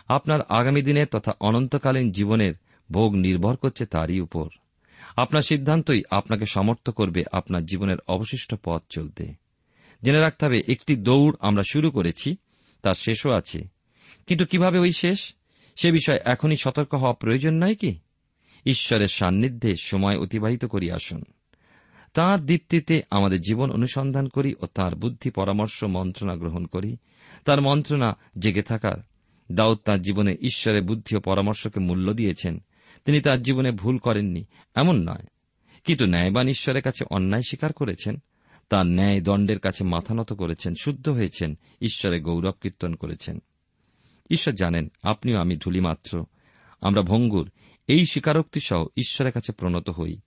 আপনার 0.08 0.40
আগামী 0.42 0.82
দিনে 0.82 1.06
তথা 1.06 1.32
অনন্তকালীন 1.40 2.12
জীবনের 2.12 2.54
ভোগ 2.92 3.14
নির্ভর 3.14 3.56
করছে 3.56 3.86
তারই 3.86 4.20
উপর। 4.20 4.48
আপনার 5.16 5.42
সিদ্ধান্তই 5.42 6.02
আপনাকে 6.10 6.44
সমর্থ 6.44 6.90
করবে 6.90 7.24
আপনার 7.32 7.66
জীবনের 7.66 7.96
অবশিষ্ট 8.08 8.54
পথ 8.64 8.82
চলতে। 8.90 9.34
জেনে 10.02 10.18
রাখতে 10.18 10.46
হবে, 10.46 10.62
একটি 10.68 10.96
দৌড় 10.96 11.34
আমরা 11.40 11.62
শুরু 11.70 11.90
করেছি, 11.90 12.36
তার 12.82 12.94
শেষও 12.94 13.30
আছে। 13.30 13.68
কিন্তু 14.26 14.44
কীভাবে 14.44 14.78
ওই 14.78 14.92
শেষ? 14.92 15.34
সে 15.76 15.92
বিষয়ে 15.92 16.18
এখনই 16.24 16.56
সতর্ক 16.56 16.94
হওয়া 16.94 17.12
প্রয়োজন 17.12 17.54
নয় 17.54 17.74
কি? 17.74 17.98
ঈশ্বরের 18.66 19.06
সান্নিধ্যে 19.06 19.74
সময় 19.76 20.16
অতিবাহিত 20.18 20.64
করি 20.64 20.90
আসুন। 20.90 21.22
তাঁর 22.14 22.40
দীপ্তিতে 22.40 23.02
আমাদের 23.10 23.40
জীবন 23.40 23.70
অনুসন্ধান 23.70 24.28
করি 24.28 24.54
ও 24.60 24.66
তাঁর 24.66 24.94
বুদ্ধি 24.94 25.30
পরামর্শ 25.30 25.84
মন্ত্রণা 25.84 26.36
গ্রহণ 26.36 26.64
করি। 26.64 26.96
তার 27.44 27.60
মন্ত্রণা 27.60 28.12
জেগে 28.38 28.62
থাকার। 28.62 28.96
দাউদ 29.52 29.78
তাঁর 29.84 30.00
জীবনে 30.00 30.32
ঈশ্বরের 30.32 30.82
বুদ্ধি 30.82 31.16
ও 31.16 31.20
পরামর্শকে 31.20 31.80
মূল্য 31.80 32.12
দিয়েছেন। 32.12 32.58
তিনি 33.04 33.20
তার 33.20 33.42
জীবনে 33.42 33.70
ভুল 33.70 33.98
করেননি। 33.98 34.44
এমন 34.74 35.08
নয়। 35.08 35.24
কিন্তু 35.84 36.06
ন্যায়বান 36.06 36.48
ঈশ্বরের 36.48 36.82
কাছে 36.82 37.04
অন্যায় 37.10 37.42
স্বীকার 37.42 37.72
করেছেন। 37.72 38.22
তার 38.68 38.86
ন্যায় 38.86 39.20
দণ্ডের 39.20 39.60
কাছে 39.60 39.84
মাথা 39.84 40.14
নত 40.14 40.32
করেছেন, 40.32 40.74
শুদ্ধ 40.80 41.08
হয়েছেন 41.08 41.58
ঈশ্বরে 41.82 42.20
গৌরব 42.20 42.54
কীর্তন 42.62 42.94
করেছেন। 42.94 43.38
ঈশ্বর 44.30 44.54
জানেন, 44.54 44.92
আপনিও 45.02 45.38
আমি 45.38 45.56
ধুলিমাত্র। 45.56 46.24
আমরা 46.80 47.02
ভঙ্গুর, 47.02 47.50
এই 47.86 48.06
স্বীকারোক্তি 48.06 48.60
সহ 48.60 48.86
ঈশ্বরের 48.96 49.32
কাছে 49.32 49.52
প্রণত 49.52 49.88
হই, 49.90 50.18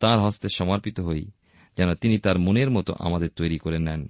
তার 0.00 0.18
হস্তে 0.18 0.48
সমর্পিত 0.54 1.00
হই, 1.00 1.30
যেন 1.78 1.94
তিনি 1.94 2.18
তার 2.18 2.38
মনের 2.38 2.70
মতো 2.70 2.94
আমাদের 2.98 3.30
তৈরি 3.36 3.58
করে 3.58 3.78
নেন। 3.78 4.08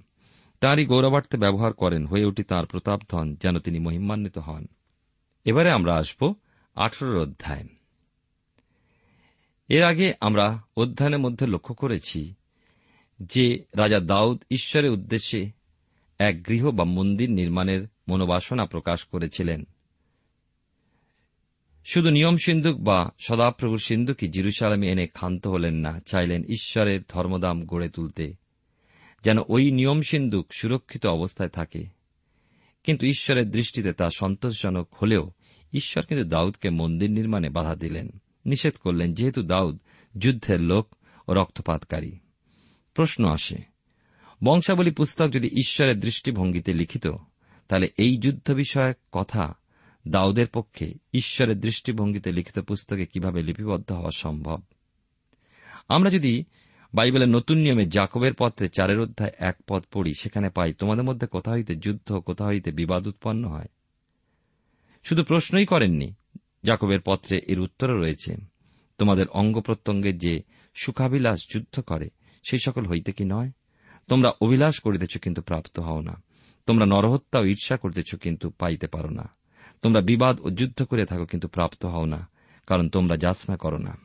তাঁরই 0.59 0.85
গৌরবার্থে 0.85 1.37
ব্যবহার 1.37 1.73
করেন 1.73 2.05
হয়ে 2.05 2.25
উঠি 2.25 2.43
তাঁর 2.43 2.65
প্রতাপ 2.65 3.01
ধন 3.11 3.35
যেন 3.35 3.59
তিনি 3.59 3.79
মহিমান্বিত 3.79 4.37
হন। 4.37 4.65
এবারে 5.45 5.71
আমরা 5.71 5.95
আসব 5.95 6.33
আঠেরোর 6.75 7.17
অধ্যায়। 7.17 7.67
এর 9.69 9.83
আগে 9.83 10.13
আমরা 10.21 10.61
অধ্যয়নের 10.77 11.19
মধ্যে 11.19 11.47
লক্ষ্য 11.47 11.75
করেছি 11.75 12.33
যে 13.19 13.65
রাজা 13.77 13.99
দাউদ 13.99 14.43
ঈশ্বরের 14.51 14.91
উদ্দেশ্যে 14.91 15.51
এক 16.19 16.47
গৃহ 16.47 16.71
বা 16.71 16.83
মন্দির 16.83 17.31
নির্মাণের 17.31 17.87
মনোবাসনা 18.09 18.65
প্রকাশ 18.65 19.03
করেছিলেন। 19.03 19.63
শুধু 21.85 22.09
নিয়ম 22.09 22.37
সিন্ধুক 22.45 22.77
বা 22.77 23.09
সদাপ্রভুর 23.19 23.77
সিন্ধুকই 23.77 24.27
জিরুসালামে 24.27 24.91
এনে 24.91 25.07
ক্ষান্ত 25.07 25.47
হলেন 25.47 25.73
না, 25.73 25.99
চাইলেন 25.99 26.43
ঈশ্বরের 26.43 27.01
ধর্মদাম 27.09 27.65
গড়ে 27.65 27.89
তুলতে, 27.89 28.33
যেন 29.23 29.37
ওই 29.47 29.71
নিয়ম 29.71 30.01
সিন্ধুক 30.01 30.53
সুরক্ষিত 30.53 31.05
অবস্থায় 31.05 31.49
থাকে। 31.49 31.85
কিন্তু 32.83 33.07
ঈশ্বরের 33.07 33.51
দৃষ্টিতে 33.51 33.93
তা 33.93 34.09
সন্তোষজনক 34.15 34.95
হলেও 35.01 35.31
ঈশ্বর 35.73 36.05
কিন্তু 36.05 36.29
দাউদকে 36.29 36.69
মন্দির 36.69 37.11
নির্মাণে 37.11 37.49
বাধা 37.49 37.75
দিলেন। 37.75 38.09
নিষেধ 38.45 38.73
করলেন, 38.73 39.13
যেহেতু 39.13 39.43
দাউদ 39.43 39.79
যুদ্ধের 40.17 40.61
লোক 40.61 40.95
ও 41.27 41.33
রক্তপাতকারী। 41.33 42.11
প্রশ্ন 42.93 43.25
আসে 43.29 43.74
বংশাবলী 44.43 44.91
পুস্তক 44.91 45.29
যদি 45.29 45.47
ঈশ্বরের 45.47 45.99
দৃষ্টিভঙ্গিতে 45.99 46.73
লিখিত, 46.73 47.07
তাহলে 47.67 47.87
এই 47.97 48.17
যুদ্ধ 48.17 48.51
বিষয়ক 48.51 48.97
কথা 49.11 49.53
দাউদের 50.07 50.47
পক্ষে 50.47 50.93
ঈশ্বরের 51.13 51.59
দৃষ্টিভঙ্গিতে 51.59 52.31
লিখিত 52.31 52.59
পুস্তকে 52.59 53.05
কীভাবে 53.05 53.43
লিপিবদ্ধ 53.43 53.91
হওয়া 53.91 54.09
সম্ভব? 54.15 54.61
আমরা 55.87 56.09
যদি 56.09 56.43
বাইবেলের 56.93 57.29
নতুন 57.29 57.57
নিয়মে 57.57 57.85
জাকবের 57.85 58.33
পত্রে 58.39 58.67
চারের 58.67 58.99
অধ্যায় 58.99 59.31
এক 59.37 59.55
পদ 59.67 59.83
পড়ি, 59.93 60.13
সেখানে 60.19 60.49
পাই, 60.49 60.73
তোমাদের 60.73 61.03
মধ্যে 61.03 61.27
কোথা 61.27 61.51
হইতে 61.51 61.75
যুদ্ধ, 61.75 62.13
কোথা 62.13 62.45
হইতে 62.45 62.71
বিবাদ 62.71 63.07
উৎপন্ন 63.07 63.47
হয়? 63.47 63.65
শুধু 65.03 65.23
প্রশ্নই 65.23 65.65
করেননি, 65.65 66.13
জাকবের 66.63 66.99
পত্রে 67.05 67.41
এর 67.47 67.59
উত্তরও 67.59 67.97
রয়েছে। 67.97 68.35
তোমাদের 68.97 69.27
অঙ্গ 69.27 69.59
প্রত্যঙ্গের 69.59 70.17
যে 70.17 70.39
সুখাবিলাস 70.75 71.39
যুদ্ধ 71.53 71.79
করে 71.79 72.09
সেই 72.49 72.59
সকল 72.65 72.85
হইতে 72.85 73.11
কি 73.11 73.23
নয়? 73.23 73.51
তোমরা 74.07 74.29
অভিলাষ 74.41 74.79
করিতেছ 74.79 75.17
কিন্তু 75.17 75.41
প্রাপ্ত 75.41 75.79
হও 75.79 76.01
না। 76.01 76.21
তোমরা 76.65 76.85
নরহত্যা 76.85 77.39
ও 77.39 77.45
ঈর্ষা 77.45 77.77
করিতেছ 77.77 78.15
কিন্তু 78.15 78.49
পাইতে 78.49 78.87
পারো 78.87 79.09
না। 79.09 79.25
তোমরা 79.81 80.01
বিবাদ 80.01 80.39
ও 80.39 80.49
যুদ্ধ 80.49 80.83
করে 80.83 81.05
থাকো 81.05 81.25
কিন্তু 81.25 81.47
প্রাপ্ত 81.47 81.85
হও 81.85 82.05
না, 82.05 82.29
কারণ 82.67 82.89
তোমরা 82.89 83.17
যাচনা 83.17 83.57
করো 83.57 83.77
না। 83.77 83.97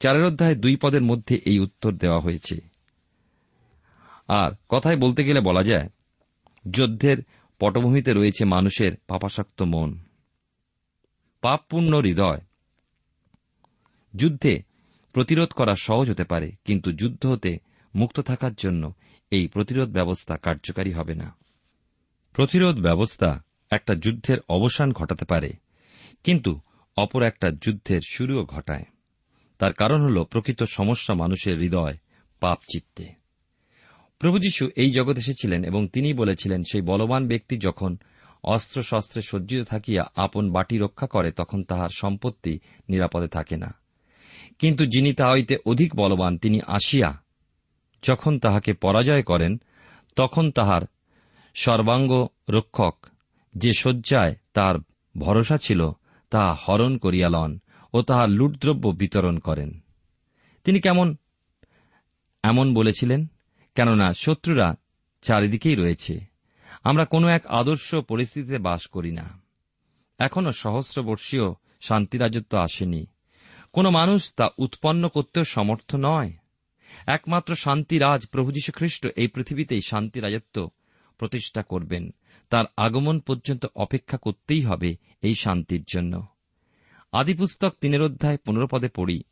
চারের 0.00 0.24
অধ্যায় 0.24 0.54
দুই 0.54 0.76
পদের 0.76 1.02
মধ্যে 1.02 1.34
এই 1.46 1.58
উত্তর 1.58 1.92
দেওয়া 1.92 2.20
হয়েছে। 2.20 2.56
আর 4.28 4.50
কথায় 4.68 4.96
বলতে 4.96 5.24
গেলে 5.24 5.40
বলা 5.40 5.62
যায়, 5.62 5.88
যুদ্ধের 6.70 7.18
পটভূমিতে 7.58 8.12
রয়েছে 8.12 8.44
মানুষের 8.44 8.92
পাপাসক্ত 9.06 9.62
মন। 9.62 9.98
পাপপূর্ণ 11.40 12.00
হৃদয়। 12.00 12.40
যুদ্ধে 14.14 14.62
প্রতিরোধ 15.12 15.50
করা 15.52 15.74
সহজ 15.74 16.10
হতে 16.10 16.24
পারে, 16.24 16.52
কিন্তু 16.64 16.92
যুদ্ধ 16.92 17.26
হতে 17.26 17.58
মুক্ত 17.98 18.16
থাকার 18.20 18.54
জন্য 18.54 18.82
এই 19.32 19.44
প্রতিরোধ 19.46 19.88
ব্যবস্থা 19.88 20.34
কার্যকারী 20.36 20.92
হবে 20.92 21.14
না। 21.14 21.28
প্রতিরোধ 22.34 22.76
ব্যবস্থা 22.78 23.30
একটা 23.70 23.92
যুদ্ধের 23.94 24.38
অবসান 24.48 24.88
ঘটাতে 24.92 25.24
পারে, 25.24 25.50
কিন্তু 26.24 26.52
অপর 26.96 27.22
একটা 27.22 27.48
যুদ্ধের 27.62 28.02
শুরুও 28.10 28.44
ঘটায়। 28.44 28.86
তার 29.60 29.72
কারণ 29.72 30.00
হল 30.00 30.16
প্রকৃত 30.24 30.60
সমস্যা 30.62 31.12
মানুষের 31.14 31.56
হৃদয়, 31.58 31.96
পাপ 32.42 32.58
চিত্তে। 32.72 33.06
প্রভু 34.20 34.36
যীশু 34.38 34.64
এই 34.76 34.90
জগৎ 34.90 35.16
এসেছিলেন 35.18 35.60
এবং 35.64 35.82
তিনি 35.88 36.08
বলেছিলেন, 36.14 36.60
সেই 36.72 36.82
বলবান 36.82 37.22
ব্যক্তি 37.28 37.54
যখন 37.56 37.96
অস্ত্র 38.44 38.78
শস্ত্রে 38.82 39.20
সজ্জিত 39.22 39.62
থাকিয়া 39.64 40.02
আপন 40.16 40.44
বাটি 40.52 40.76
রক্ষা 40.78 41.06
করে, 41.06 41.30
তখন 41.30 41.60
তাহার 41.62 41.92
সম্পত্তি 41.94 42.54
নিরাপদে 42.88 43.28
থাকে 43.28 43.56
না। 43.56 43.70
কিন্তু 44.58 44.82
যিনি 44.86 45.10
তাহা 45.12 45.32
হইতে 45.32 45.54
অধিক 45.66 45.90
বলবান, 45.96 46.32
তিনি 46.38 46.58
আসিয়া 46.66 47.10
যখন 48.02 48.38
তাহাকে 48.38 48.72
পরাজয় 48.72 49.22
করেন, 49.22 49.60
তখন 50.16 50.50
তাহার 50.50 50.82
সর্বাঙ্গ 51.54 52.26
রক্ষক 52.50 53.06
যে 53.56 53.72
শয্যায় 53.72 54.34
তার 54.54 54.74
ভরসা 55.18 55.56
ছিল 55.56 55.90
তাহা 56.30 56.54
হরণ 56.54 56.98
করিয়া 56.98 57.28
লন 57.28 57.58
ও 57.94 58.02
তাহার 58.02 58.30
লুটদ্রব্য 58.30 58.88
বিতরণ 58.88 59.38
করেন। 59.38 59.80
তিনি 60.64 60.80
কেমন? 60.80 61.16
এমন 62.42 62.74
বলেছিলেন, 62.74 63.26
কেননা 63.74 64.12
শত্রুরা 64.12 64.74
চারিদিকেই 65.22 65.74
রয়েছে। 65.74 66.20
আমরা 66.84 67.04
কোনো 67.04 67.28
এক 67.28 67.46
আদর্শ 67.46 67.94
পরিস্থিতিতে 67.94 68.58
বাস 68.58 68.86
করি 68.86 69.12
না। 69.12 69.40
এখনও 70.18 70.50
সহস্রবর্ষীয় 70.50 71.54
শান্তিরাজত্ব 71.80 72.58
আসেনি। 72.58 73.06
কোন 73.72 73.90
মানুষ 73.90 74.34
তা 74.34 74.48
উৎপন্ন 74.58 75.08
করতেও 75.08 75.44
সমর্থ 75.44 75.94
নয়। 75.98 76.32
একমাত্র 77.08 77.54
শান্তিরাজ 77.54 78.26
প্রভু 78.26 78.52
যীশু 78.52 78.72
খ্রিস্ট 78.72 79.06
এই 79.06 79.28
পৃথিবীতেই 79.28 79.80
শান্তি 79.80 80.20
রাজত্ব 80.20 80.70
প্রতিষ্ঠা 81.18 81.62
করবেন। 81.62 82.10
তার 82.50 82.64
আগমন 82.76 83.20
পর্যন্ত 83.20 83.66
অপেক্ষা 83.74 84.16
করতেই 84.16 84.60
হবে 84.60 84.96
এই 85.22 85.34
শান্তির 85.34 85.84
জন্য। 85.94 86.26
আদিপুস্তক 87.12 87.74
তিনের 87.80 88.02
অধ্যায় 88.02 88.38
পনেরো 88.46 88.66
পদে 88.66 88.88
পড়ি, 88.88 89.22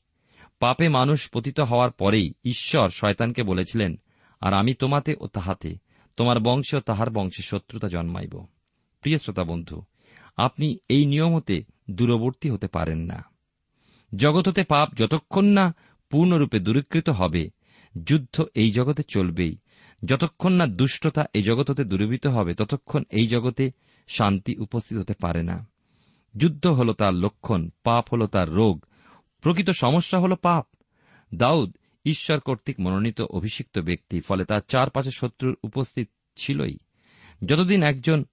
পাপে 0.61 0.88
মানুষ 0.88 1.30
পতিত 1.30 1.61
হওয়ার 1.61 1.90
পরেই 1.90 2.35
ঈশ্বর 2.45 2.88
শয়তানকে 2.88 3.42
বলেছিলেন, 3.42 4.00
আর 4.40 4.54
আমি 4.54 4.75
তোমাতে 4.75 5.14
ও 5.21 5.26
তাহাতে, 5.26 5.76
তোমার 6.16 6.40
বংশে 6.40 6.76
ও 6.76 6.80
তাহার 6.80 7.11
বংশে 7.11 7.42
শত্রুতা 7.42 7.88
জন্মাইব। 7.88 8.47
প্রিয় 9.00 9.18
শ্রোতা 9.18 9.45
বন্ধু, 9.45 9.83
আপনি 10.37 10.78
এই 10.88 11.04
নিয়ম 11.06 11.37
হতে 11.37 11.64
দূরবর্তী 11.90 12.50
হতে 12.50 12.66
পারেন 12.66 12.99
না। 12.99 13.25
জগৎ 14.16 14.49
হতে 14.49 14.62
পাপ 14.62 14.95
যতক্ষণ 14.95 15.45
না 15.45 15.75
পূর্ণরূপে 16.11 16.59
দূরীকৃত 16.59 17.09
হবে 17.09 17.56
যুদ্ধ 18.05 18.45
এই 18.55 18.71
জগতে 18.71 19.03
চলবেই। 19.03 19.57
যতক্ষণ 20.05 20.53
না 20.53 20.67
দুষ্টতা 20.67 21.25
এই 21.35 21.43
জগৎ 21.43 21.71
হতে 21.71 21.85
দূরীভূত 21.85 22.26
হবে, 22.26 22.55
ততক্ষণ 22.55 23.03
এই 23.11 23.26
জগতে 23.26 23.71
শান্তি 24.09 24.57
উপস্থিত 24.59 24.99
হতে 24.99 25.15
পারে 25.23 25.43
না। 25.43 25.67
যুদ্ধ 26.37 26.67
হল 26.67 26.93
তার 26.93 27.15
লক্ষণ, 27.15 27.71
পাপ 27.83 28.05
হল 28.12 28.26
তার 28.26 28.50
রোগ। 28.50 28.85
প্রকৃত 29.41 29.71
সমস্যা 29.71 30.19
হল 30.19 30.35
পাপ। 30.35 30.67
দাউদ 31.35 31.76
ঈশ্বর 32.05 32.41
কর্তৃক 32.41 32.81
মনোনীত 32.81 33.21
অভিষিক্ত 33.21 33.79
ব্যক্তি, 33.79 34.21
ফলে 34.21 34.45
তার 34.45 34.61
চারপাশে 34.69 35.11
শত্রুর 35.15 35.57
উপস্থিত 35.62 36.09
ছিলই। 36.37 36.79
যতদিন 37.45 37.83
একজন 37.83 38.25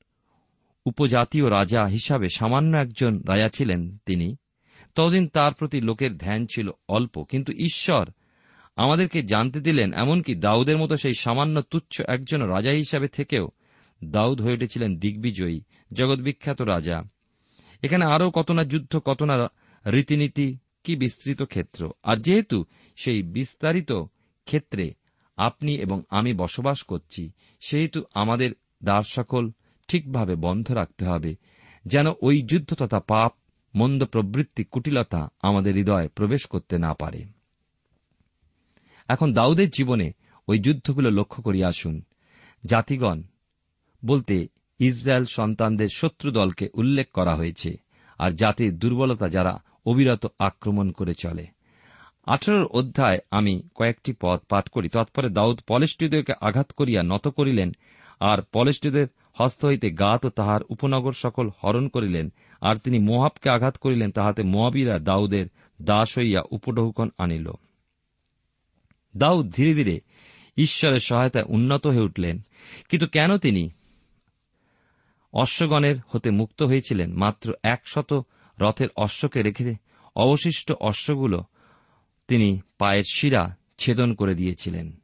উপজাতীয় 0.86 1.50
রাজা 1.50 1.86
হিসাবে 1.86 2.28
সামান্য 2.36 2.78
একজন 2.78 3.24
রাজা 3.24 3.50
ছিলেন 3.50 3.98
তিনি, 4.06 4.36
ততদিন 4.96 5.28
তার 5.28 5.54
প্রতি 5.54 5.82
লোকের 5.82 6.18
ধ্যান 6.18 6.46
ছিল 6.46 6.70
অল্প। 6.90 7.24
কিন্তু 7.24 7.52
ঈশ্বর 7.52 8.10
আমাদেরকে 8.76 9.24
জানতে 9.24 9.60
দিলেন, 9.60 9.94
এমনকি 9.94 10.36
দাউদের 10.36 10.78
মতো 10.78 10.96
সেই 10.96 11.14
সামান্য 11.20 11.62
তুচ্ছ 11.62 12.02
একজন 12.08 12.42
রাজা 12.42 12.72
হিসাবে 12.72 13.08
থেকেও 13.08 13.50
দাউদ 14.04 14.42
হয়ে 14.42 14.54
উঠেছিলেন 14.54 14.98
দিগ্বিজয়ী 15.00 15.62
জগৎবিখ্যাত 15.94 16.62
রাজা। 16.62 17.04
এখানে 17.84 18.06
আরও 18.06 18.32
কত 18.32 18.52
না 18.52 18.64
যুদ্ধ, 18.64 18.98
কত 18.98 19.24
না 19.24 19.36
রীতিনীতি, 19.86 20.58
কি 20.84 20.96
বিস্তৃত 20.96 21.42
ক্ষেত্র। 21.42 21.92
আর 22.04 22.18
যেহেতু 22.18 22.66
সেই 22.96 23.24
বিস্তারিত 23.24 23.92
ক্ষেত্রে 24.46 24.94
আপনি 25.38 25.76
এবং 25.76 26.02
আমি 26.10 26.34
বসবাস 26.34 26.84
করছি, 26.84 27.32
সেহেতু 27.60 28.04
আমাদের 28.14 28.52
দ্বার 28.84 29.02
সকল 29.02 29.52
ঠিকভাবে 29.88 30.36
বন্ধ 30.36 30.72
রাখতে 30.72 31.06
হবে, 31.06 31.36
যেন 31.86 32.06
ওই 32.22 32.42
যুদ্ধ 32.42 32.74
তথা 32.74 33.00
পাপ, 33.00 33.34
মন্দ 33.76 34.04
প্রবৃত্তি, 34.04 34.64
কুটিলতা 34.64 35.30
আমাদের 35.42 35.74
হৃদয়ে 35.74 36.08
প্রবেশ 36.08 36.46
করতে 36.46 36.78
না 36.78 36.94
পারে। 36.94 37.43
এখন 39.08 39.34
দাউদের 39.34 39.70
জীবনে 39.70 40.12
ওই 40.48 40.60
যুদ্ধগুলো 40.60 41.10
লক্ষ্য 41.10 41.44
করিয়া 41.44 41.68
আসুন। 41.68 42.02
জাতিগণ 42.66 43.22
বলতে 44.06 44.48
ইসরায়েল 44.80 45.26
সন্তানদের 45.26 45.88
শত্রু 45.94 46.32
দলকে 46.32 46.70
উল্লেখ 46.74 47.12
করা 47.12 47.36
হয়েছে 47.36 47.78
আর 48.18 48.32
জাতির 48.32 48.80
দুর্বলতা 48.80 49.28
যারা 49.28 49.64
অবিরত 49.86 50.26
আক্রমণ 50.40 50.92
করে 50.92 51.14
চলে। 51.14 51.48
আঠারোর 52.26 52.66
অধ্যায় 52.66 53.20
আমি 53.32 53.62
কয়েকটি 53.76 54.14
পদ 54.22 54.40
পাঠ 54.50 54.70
করি। 54.70 54.90
তৎপরে 54.90 55.30
দাউদ 55.30 55.60
পলেষ্টীয়দেরকে 55.68 56.34
আঘাত 56.42 56.72
করিয়া 56.72 57.04
নত 57.04 57.28
করিলেন 57.28 57.72
আর 58.20 58.38
পলেষ্টীয়দের 58.54 59.08
হস্ত 59.34 59.66
হইতে 59.66 59.92
গাত 59.92 60.26
ও 60.26 60.30
তাহার 60.30 60.62
উপনগর 60.70 61.12
সকল 61.12 61.50
হরণ 61.64 61.88
করিলেন 61.88 62.34
আর 62.62 62.76
তিনি 62.76 63.00
মোহাবকে 63.00 63.50
আঘাত 63.50 63.78
করিলেন, 63.78 64.12
তাহাতে 64.12 64.44
মোয়াবিরা 64.44 65.00
দাউদের 65.00 65.46
দাস 65.82 66.18
হইয়া 66.18 66.42
উপডৌকন 66.52 67.10
আনিল। 67.18 67.52
দাউদ 69.18 69.52
ধীরে 69.56 69.74
ধীরে 69.74 70.00
ঈশ্বরের 70.58 71.00
সহায়তায় 71.00 71.46
উন্নত 71.48 71.88
হয়ে 71.88 72.02
উঠলেন। 72.02 72.46
কিন্তু 72.90 73.08
কেন 73.08 73.38
তিনি 73.38 73.70
অশ্বগণের 75.34 75.96
হতে 76.08 76.32
মুক্ত 76.32 76.64
হয়েছিলেন? 76.64 77.14
মাত্র 77.14 77.54
একশত 77.64 78.26
রথের 78.60 78.88
অশ্বকে 78.96 79.42
রেখে 79.42 79.76
অবশিষ্ট 80.16 80.72
অশ্বগুলো 80.72 81.44
তিনি 82.28 82.62
পায়ের 82.78 83.04
শিরা 83.14 83.58
ছেদন 83.78 84.14
করে 84.14 84.36
দিয়েছিলেন। 84.36 85.02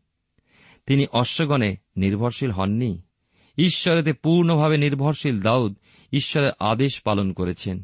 তিনি 0.85 1.05
অশ্বগণে 1.11 1.75
নির্ভরশীল 1.97 2.51
হননি। 2.51 3.01
ঈশ্বরেতে 3.57 4.13
পূর্ণভাবে 4.13 4.77
নির্ভরশীল 4.77 5.41
দাউদ 5.41 5.77
ঈশ্বরের 6.13 6.51
আদেশ 6.59 7.01
পালন 7.01 7.33
করেছেন। 7.33 7.83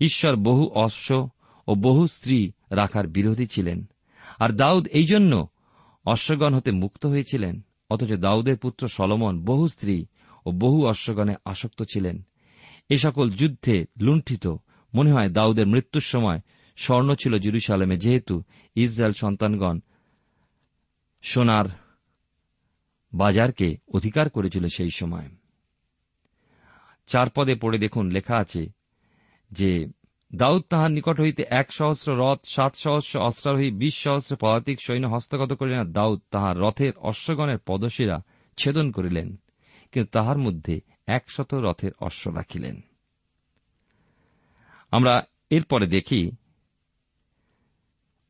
ঈশ্বর 0.00 0.36
বহু 0.36 0.68
অশ্ব 0.68 1.28
ও 1.68 1.74
বহু 1.74 2.06
স্ত্রী 2.06 2.52
রাখার 2.70 3.06
বিরোধী 3.06 3.46
ছিলেন। 3.46 3.88
আর 4.40 4.48
দাউদ 4.48 4.88
এই 4.88 5.06
জন্য 5.06 5.48
অশ্বগণ 6.06 6.54
হতে 6.54 6.70
মুক্ত 6.70 7.06
হয়েছিলেন, 7.06 7.60
অথচ 7.90 8.12
দাউদের 8.12 8.56
পুত্র 8.56 8.88
সলমন 8.88 9.44
বহু 9.44 9.68
স্ত্রী 9.68 10.06
ও 10.46 10.50
বহু 10.50 10.86
অশ্বগণে 10.86 11.34
আসক্ত 11.44 11.82
ছিলেন। 11.82 12.22
এ 12.88 12.96
সকল 12.96 13.30
যুদ্ধে 13.30 13.84
লুণ্ঠিত, 14.00 14.46
মনে 14.94 15.12
হয় 15.12 15.28
দাউদের 15.28 15.66
মৃত্যুর 15.66 16.02
সময় 16.02 16.40
স্বর্ণ 16.76 17.14
ছিল 17.14 17.38
জেরুসালেমে, 17.38 17.96
যেহেতু 17.96 18.42
ইসরায়েল 18.74 19.12
সন্তানগণ 19.12 19.80
সোনার 21.22 21.64
বাজারকে 23.14 23.76
অধিকার 23.88 24.30
করেছিল 24.30 24.66
সেই 24.66 24.90
সময়। 24.94 25.28
চার 27.06 27.30
পদে 27.30 27.54
পড়ে 27.54 27.78
দেখুন 27.78 28.10
লেখা 28.10 28.36
আছে 28.36 28.66
যে 29.50 29.86
দাউদ 30.34 30.62
তাহার 30.62 30.90
নিকট 30.90 31.20
হইতে 31.20 31.44
এক 31.50 31.72
সহস্র 31.72 32.18
রথ, 32.18 32.38
সাত 32.44 32.74
সহস্র 32.74 33.18
অস্ত্রারোহী, 33.18 33.70
বিশ 33.70 33.98
সহস্র 33.98 34.36
পদাতিক 34.36 34.80
সৈন্য 34.80 35.06
হস্তগত 35.06 35.52
করিলেন 35.52 35.92
দাউদ 35.92 36.20
তাহার 36.30 36.58
রথের 36.58 36.92
অশ্বগণের 36.98 37.58
পদশিরা 37.66 38.22
ছেদন 38.56 38.90
করিলেন। 38.90 39.36
কিন্তু 39.92 40.10
তাহার 40.12 40.38
মধ্যে 40.38 40.80
একশত 41.06 41.54
রথের 41.54 41.90
অশ্ব 42.00 42.30
রাখিলেন। 42.30 42.80
আমরা 44.90 45.22
এরপরে 45.50 45.86
দেখি, 45.86 46.30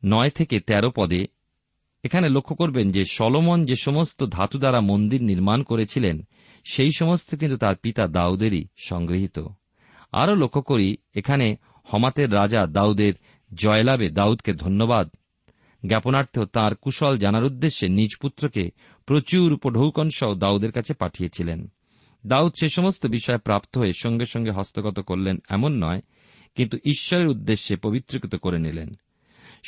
নয় 0.05 0.31
থেকে 0.31 0.61
তেরো 0.61 0.91
পদে 0.97 1.27
এখানে 2.05 2.29
লক্ষ্য 2.29 2.57
করবেন 2.57 2.93
যে 2.93 3.03
সলমন 3.11 3.65
যে 3.65 3.75
সমস্ত 3.75 4.25
ধাতু 4.25 4.59
দ্বারা 4.59 4.81
মন্দির 4.81 5.23
নির্মাণ 5.23 5.63
করেছিলেন, 5.63 6.29
সেই 6.65 6.91
সমস্ত 6.99 7.35
কিন্তু 7.35 7.57
তার 7.57 7.77
পিতা 7.77 8.07
দাউদেরই 8.07 8.67
সংগৃহীত। 8.77 9.39
আরও 10.13 10.35
লক্ষ্য 10.35 10.63
করি, 10.63 10.97
এখানে 11.15 11.57
হমাতের 11.93 12.33
রাজা 12.33 12.67
দাউদের 12.67 13.13
জয়লাভে 13.55 14.11
দাউদকে 14.11 14.53
ধন্যবাদ। 14.53 15.11
জ্ঞাপনার্থে 15.87 16.47
তাঁর 16.53 16.75
কুশল 16.75 17.19
জানার 17.19 17.45
উদ্দেশ্যে 17.45 17.89
নিজ 17.89 18.11
পুত্রকে 18.21 18.71
প্রচুর 19.07 19.53
উপঢৌকন 19.53 20.09
সহ 20.15 20.35
দাউদের 20.35 20.73
কাছে 20.73 20.95
পাঠিয়েছিলেন। 20.95 21.73
দাউদ 22.27 22.53
সে 22.61 22.69
সমস্ত 22.69 23.07
বিষয়ে 23.07 23.39
প্রাপ্ত 23.39 23.79
হয়ে 23.79 23.93
সঙ্গে 23.93 24.25
সঙ্গে 24.25 24.51
হস্তগত 24.51 25.01
করলেন 25.01 25.37
এমন 25.49 25.85
নয়, 25.85 26.01
কিন্তু 26.55 26.79
ঈশ্বরের 26.85 27.27
উদ্দেশ্যে 27.27 27.77
পবিত্রীকৃত 27.77 28.35
করে 28.35 28.59
নিলেন। 28.59 28.95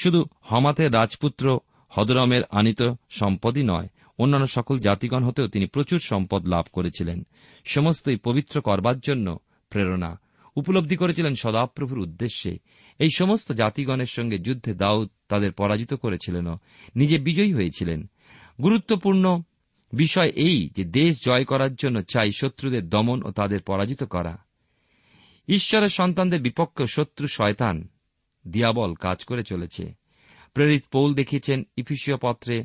শুধু 0.02 0.24
হমাতের 0.40 0.94
রাজপুত্র 0.94 1.60
হদরমের 1.88 2.42
আনিত 2.50 2.82
সম্পদই 3.10 3.62
নয়, 3.62 3.88
অন্যান্য 4.18 4.46
সকল 4.46 4.78
জাতিগণ 4.78 5.24
হতেও 5.24 5.48
তিনি 5.48 5.66
প্রচুর 5.66 5.98
সম্পদ 5.98 6.46
লাভ 6.46 6.64
করেছিলেন। 6.72 7.26
সমস্তই 7.64 8.16
পবিত্র 8.16 8.60
করবার 8.60 8.98
জন্য 8.98 9.38
প্রেরণা। 9.70 10.20
উপলব্ধি 10.58 10.96
করেছিলেন 10.96 11.34
সদাপ্রভুর 11.34 11.98
উদ্দেশ্যে। 11.98 12.58
এই 12.98 13.08
সমস্ত 13.16 13.52
জাতিগণের 13.52 14.06
সঙ্গে 14.06 14.38
যুদ্ধে 14.38 14.74
দাউদ 14.74 15.10
তাদের 15.28 15.52
পরাজিত 15.52 15.94
করেছিলেন 15.94 16.46
নিজে 16.96 17.18
বিজয়ী 17.18 17.52
হয়েছিলেন। 17.52 18.10
গুরুত্বপূর্ণ 18.62 19.42
বিষয় 19.92 20.28
এই 20.28 20.70
যে 20.76 20.84
দেশ 20.84 21.24
জয় 21.24 21.44
করার 21.44 21.74
জন্য 21.74 22.02
চাই 22.02 22.30
শত্রুদের 22.32 22.88
দমন 22.88 23.22
ও 23.22 23.30
তাদের 23.30 23.62
পরাজিত 23.62 24.04
করা। 24.04 24.38
ঈশ্বরের 25.48 25.88
সন্তানদের 25.88 26.42
বিপক্ষে 26.42 26.86
শত্রু 26.86 27.28
শয়তান, 27.28 27.88
দিয়াবল 28.48 28.94
কাজ 28.94 29.24
করে 29.24 29.42
চলেছে। 29.42 29.94
প্রেরিত 30.54 30.84
পৌল 30.92 31.14
দেখিয়েছেন 31.14 31.62
ইফিসীয় 31.76 32.16
পত্রে 32.22 32.64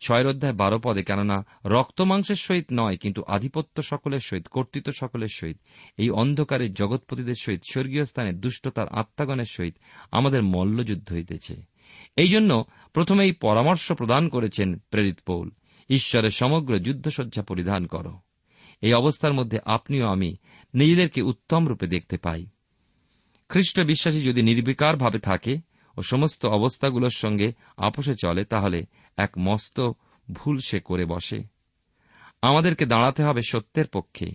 ছয় 0.00 0.26
অধ্যায় 0.26 0.52
বারো 0.52 0.78
পদে, 0.78 1.02
কেননা 1.02 1.46
রক্ত 1.64 2.00
মাংসের 2.00 2.34
সহিত 2.34 2.66
নয়, 2.72 2.96
কিন্তু 2.96 3.22
আধিপত্য 3.26 3.82
সকলের 3.82 4.18
সহিত, 4.18 4.48
কর্তৃত্ব 4.48 4.92
সকলের 4.92 5.28
সহিত, 5.28 5.58
এই 5.98 6.10
অন্ধকারের 6.10 6.74
জগৎপতিদের 6.74 7.34
সহিত, 7.34 7.62
স্বর্গীয় 7.70 8.04
স্থানে 8.04 8.32
দুষ্টতার 8.32 8.88
আত্মাগণের 8.88 9.50
সহিত 9.50 9.76
আমাদের 10.12 10.42
মল্লযুদ্ধ 10.42 11.12
হইতেছে। 11.12 11.62
এই 12.16 12.28
জন্য 12.28 12.64
প্রথমে 12.92 13.24
এই 13.24 13.32
পরামর্শ 13.32 13.92
প্রদান 13.92 14.28
করেছেন 14.28 14.78
প্রেরিত 14.78 15.18
পৌল, 15.26 15.50
ঈশ্বরের 15.88 16.30
সমগ্র 16.30 16.78
যুদ্ধসজ্জা 16.78 17.42
পরিধান 17.42 17.86
কর। 17.86 18.06
এই 18.82 18.92
অবস্থার 18.92 19.32
মধ্যে 19.32 19.58
আপনিও 19.64 20.06
আমি 20.06 20.36
নিজেদেরকে 20.74 21.22
উত্তম 21.22 21.68
রূপে 21.68 21.86
দেখতে 21.86 22.16
পাই। 22.16 22.46
খ্রিস্ট 23.48 23.80
বিশ্বাসী 23.80 24.20
যদি 24.20 24.42
নির্বিকারভাবে 24.42 25.18
থাকে 25.18 25.58
ও 25.98 26.02
সমস্ত 26.02 26.46
অবস্থাগুলোর 26.46 27.10
সঙ্গে 27.10 27.52
আপোষে 27.76 28.14
চলে, 28.14 28.44
তাহলে 28.44 28.84
এক 29.16 29.30
মস্ত 29.38 29.90
ভুল 30.32 30.58
সে 30.58 30.80
করে 30.80 31.04
বসে। 31.04 31.42
আমাদেরকে 32.42 32.86
দাঁড়াতে 32.86 33.24
হবে 33.24 33.40
সত্যের 33.48 33.86
পক্ষে। 33.86 34.26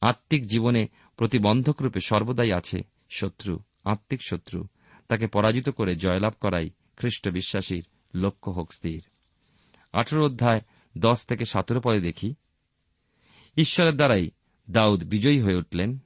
আত্মিক 0.00 0.46
জীবনে 0.46 0.86
প্রতিবন্ধক 1.16 1.82
রূপে 1.82 2.00
সর্বদাই 2.00 2.52
আছে 2.52 2.80
শত্রু, 3.10 3.58
আত্মিক 3.84 4.20
শত্রু। 4.22 4.66
তাকে 5.08 5.26
পরাজিত 5.26 5.68
করে 5.68 5.96
জয়লাভ 5.96 6.32
করাই 6.40 6.70
খ্রিস্ট 6.96 7.28
বিশ্বাসীর 7.28 7.86
লক্ষ্য 8.14 8.50
হোক 8.50 8.72
স্থির। 8.72 9.02
আঠেরো 9.92 10.24
অধ্যায় 10.24 10.60
দশ 10.98 11.26
থেকে 11.26 11.44
সতেরো 11.44 11.80
পদে 11.84 12.00
দেখি। 12.00 12.34
ঈশ্বরের 13.56 13.96
দ্বারাই 13.96 14.30
দাউদ 14.70 15.04
বিজয়ী 15.04 15.40
হয়ে 15.40 15.56
উঠলেন। 15.56 15.98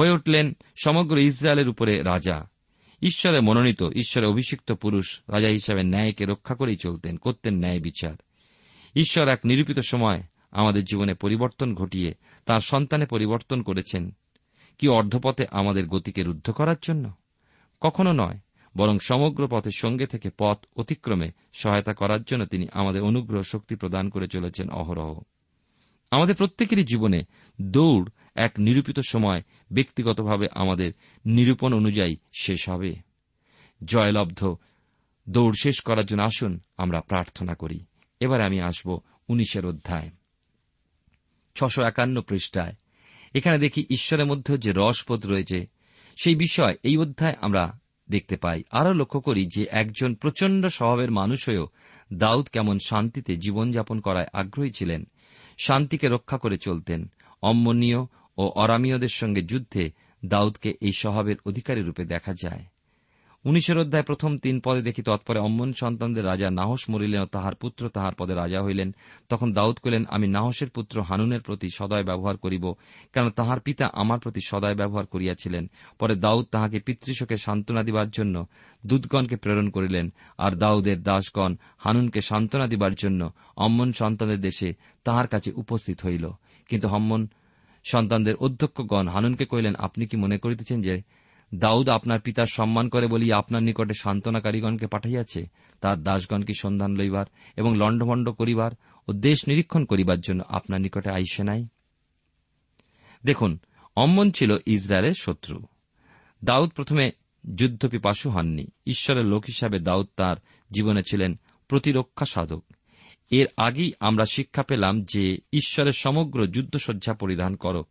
হয়ে 0.00 0.10
উঠলেন 0.10 0.56
সমগ্র 0.84 1.18
ইসরায়েলের 1.18 1.68
উপরে 1.68 2.02
রাজা। 2.02 2.48
ঈশ্বরে 3.02 3.40
মনোনীত, 3.40 3.82
ঈশ্বরে 3.82 4.26
অভিষিক্ত 4.26 4.72
পুরুষ, 4.72 5.22
রাজা 5.28 5.48
হিসাবে 5.48 5.82
ন্যায়কে 5.82 6.24
রক্ষা 6.24 6.54
করেই 6.54 6.76
চলতেন, 6.76 7.16
করতেন 7.16 7.54
ন্যায় 7.54 7.80
বিচার। 7.80 8.14
ঈশ্বর 8.96 9.28
এক 9.28 9.40
নিরূপিত 9.44 9.78
সময় 9.78 10.22
আমাদের 10.50 10.84
জীবনে 10.84 11.14
পরিবর্তন 11.14 11.74
ঘটিয়ে 11.74 12.14
তার 12.46 12.60
সন্তানে 12.60 13.06
পরিবর্তন 13.06 13.62
করেছেন। 13.62 14.10
কি 14.78 14.88
অর্ধপথে 14.88 15.44
আমাদের 15.50 15.86
গতিকে 15.86 16.22
রুদ্ধ 16.22 16.50
করার 16.50 16.76
জন্য? 16.82 17.12
কখনো 17.80 18.12
নয়, 18.12 18.38
বরং 18.76 18.98
সমগ্র 18.98 19.48
পথের 19.50 19.72
সঙ্গে 19.76 20.06
থেকে 20.06 20.30
পথ 20.38 20.58
অতিক্রমে 20.76 21.30
সহায়তা 21.52 21.92
করার 21.92 22.22
জন্য 22.22 22.46
তিনি 22.46 22.66
আমাদের 22.72 23.02
অনুগ্রহ 23.02 23.42
শক্তি 23.42 23.74
প্রদান 23.74 24.08
করে 24.08 24.28
চলেছেন 24.28 24.70
অহরহ। 24.70 25.20
আমাদের 26.10 26.34
প্রত্যেকেরই 26.34 26.84
জীবনে 26.84 27.22
দৌড় 27.60 28.06
এক 28.34 28.52
নিরূপিত 28.58 29.00
সময় 29.00 29.42
ব্যক্তিগতভাবে 29.70 30.46
আমাদের 30.52 30.92
নিরূপণ 31.26 31.74
অনুযায়ী 31.74 32.16
শেষ 32.40 32.68
হবে। 32.68 32.94
জয়লব্ধ, 33.84 34.56
দৌড় 35.28 35.54
শেষ 35.62 35.80
করার 35.80 36.06
জন্য 36.06 36.22
আসুন, 36.22 36.60
আমরা 36.76 37.00
প্রার্থনা 37.00 37.54
করি। 37.54 37.84
এবার 38.20 38.42
আমি 38.42 38.60
আসব 38.60 38.98
উনিশের 39.28 39.66
অধ্যায়। 39.66 40.10
ছশো 41.54 41.82
একান্ন 41.82 42.20
পৃষ্ঠায়। 42.20 42.74
এখানে 43.34 43.58
দেখি 43.58 43.86
ঈশ্বরের 43.90 44.26
মধ্যে 44.26 44.58
যে 44.58 44.72
রসবোধ 44.76 45.26
রয়েছে, 45.26 45.66
সেই 46.22 46.34
বিষয় 46.34 46.76
এই 46.82 46.96
অধ্যায় 46.96 47.34
আমরা 47.40 47.78
দেখতে 48.10 48.36
পাই। 48.36 48.62
আরও 48.70 48.92
লক্ষ্য 48.92 49.20
করি 49.20 49.46
যে 49.46 49.66
একজন 49.70 50.14
প্রচণ্ড 50.14 50.66
স্বভাবের 50.66 51.10
মানুষ 51.10 51.48
হয়েও 51.48 51.66
দাউদ 52.12 52.46
কেমন 52.46 52.78
শান্তিতে 52.78 53.36
জীবনযাপন 53.36 54.00
করায় 54.00 54.26
আগ্রহী 54.32 54.70
ছিলেন, 54.70 55.04
শান্তিকে 55.58 56.08
রক্ষা 56.08 56.38
করে 56.38 56.58
চলতেন। 56.58 57.10
অম্মনীয় 57.42 57.98
ও 58.38 58.52
অরামীয়দের 58.54 59.12
সঙ্গে 59.12 59.42
যুদ্ধে 59.42 59.90
দাউদকে 60.24 60.70
এই 60.80 60.92
স্বভাবের 60.96 61.36
অধিকারী 61.46 61.82
রূপে 61.82 62.04
দেখা 62.04 62.32
যায়। 62.42 62.64
উনিশের 63.44 63.78
অধ্যায় 63.78 64.02
প্রথম 64.02 64.38
তিন 64.38 64.60
পদে 64.64 64.82
দেখি 64.82 65.02
তৎপরে 65.02 65.38
অম্মন 65.38 65.72
সন্তানদের 65.72 66.26
রাজা 66.26 66.50
নাহস 66.50 66.90
মরিলেন 66.90 67.22
ও 67.22 67.26
তাহার 67.26 67.54
পুত্র 67.54 67.88
তাহার 67.88 68.14
পদে 68.14 68.34
রাজা 68.34 68.62
হইলেন। 68.62 68.94
তখন 69.28 69.52
দাউদ 69.52 69.76
কইলেন, 69.78 70.04
আমি 70.08 70.26
নাহসের 70.28 70.70
পুত্র 70.70 71.02
হানুনের 71.02 71.40
প্রতি 71.40 71.68
সদয় 71.74 72.04
ব্যবহার 72.04 72.36
করিব 72.36 72.74
কেন 73.12 73.30
তাহার 73.30 73.60
পিতা 73.60 73.90
আমার 73.92 74.18
প্রতি 74.18 74.40
সদয় 74.46 74.74
ব্যবহার 74.74 75.06
করিয়াছিলেন। 75.06 75.70
পরে 75.98 76.16
দাউদ 76.16 76.44
তাহাকে 76.50 76.80
পিতৃশোকে 76.80 77.36
সান্ত্বনা 77.36 77.82
দিবার 77.82 78.10
জন্য 78.10 78.46
দূতগণকে 78.86 79.36
প্রেরণ 79.36 79.70
করিলেন, 79.70 80.12
আর 80.38 80.52
দাউদের 80.52 81.02
দাসগণ 81.02 81.56
হানুনকে 81.78 82.20
সান্ত্বনা 82.20 82.66
দিবার 82.66 82.94
জন্য 82.94 83.32
অম্মন 83.56 83.92
সন্তানের 83.92 84.40
দেশে 84.40 84.74
তাহার 85.04 85.26
কাছে 85.26 85.52
উপস্থিত 85.52 86.00
হইল। 86.04 86.30
কিন্তু 86.68 86.88
হম্মন 86.88 87.28
সন্তানদের 87.90 88.36
অধ্যক্ষগণ 88.36 89.08
হানুনকে 89.08 89.44
কহিলেন, 89.44 89.74
আপনি 89.74 90.06
কি 90.06 90.16
মনে 90.16 90.38
করিতেছেন 90.38 90.82
যে 90.82 91.02
দাউদ 91.54 91.88
আপনার 91.88 92.20
পিতার 92.20 92.44
সম্মান 92.44 92.88
করে 92.88 93.06
বলিয়া 93.06 93.38
আপনার 93.38 93.62
নিকটে 93.62 93.94
সান্ত্বনাকারীগণকে 94.00 94.86
পাঠাইয়াছে? 94.86 95.46
তার 95.80 96.02
দাসগণকে 96.02 96.52
সন্ধান 96.58 96.96
লইবার 96.96 97.26
এবং 97.56 97.76
লণ্ডভণ্ড 97.76 98.28
করিবার 98.28 98.70
ও 99.08 99.12
দেশ 99.12 99.48
নিরীক্ষণ 99.48 99.84
করিবার 99.84 100.20
জন্য 100.20 100.42
আপনার 100.48 100.80
নিকটে 100.80 101.10
আইসে 101.10 101.44
নাই? 101.44 101.66
দেখুন, 103.24 103.58
অম্মন 103.96 104.30
ছিল 104.30 104.56
ইসরায়েলের 104.66 105.14
শত্রু। 105.18 105.60
দাউদ 106.44 106.70
প্রথমে 106.70 107.10
যুদ্ধপিপাসু 107.54 108.30
হননি। 108.30 108.66
ঈশ্বরের 108.86 109.24
লোক 109.24 109.44
হিসাবে 109.48 109.78
দাউদ 109.78 110.06
তার 110.16 110.36
জীবনে 110.70 111.02
ছিলেন 111.02 111.38
প্রতিরক্ষা 111.68 112.24
সাধক। 112.24 112.64
এর 113.30 113.46
আগেই 113.56 113.92
আমরা 114.00 114.24
শিক্ষা 114.24 114.62
পেলাম 114.62 115.04
যে 115.04 115.38
ঈশ্বরের 115.52 115.92
সমগ্র 115.92 116.46
যুদ্ধসজ্জা 116.46 117.14
পরিধান 117.14 117.56
করো। 117.56 117.84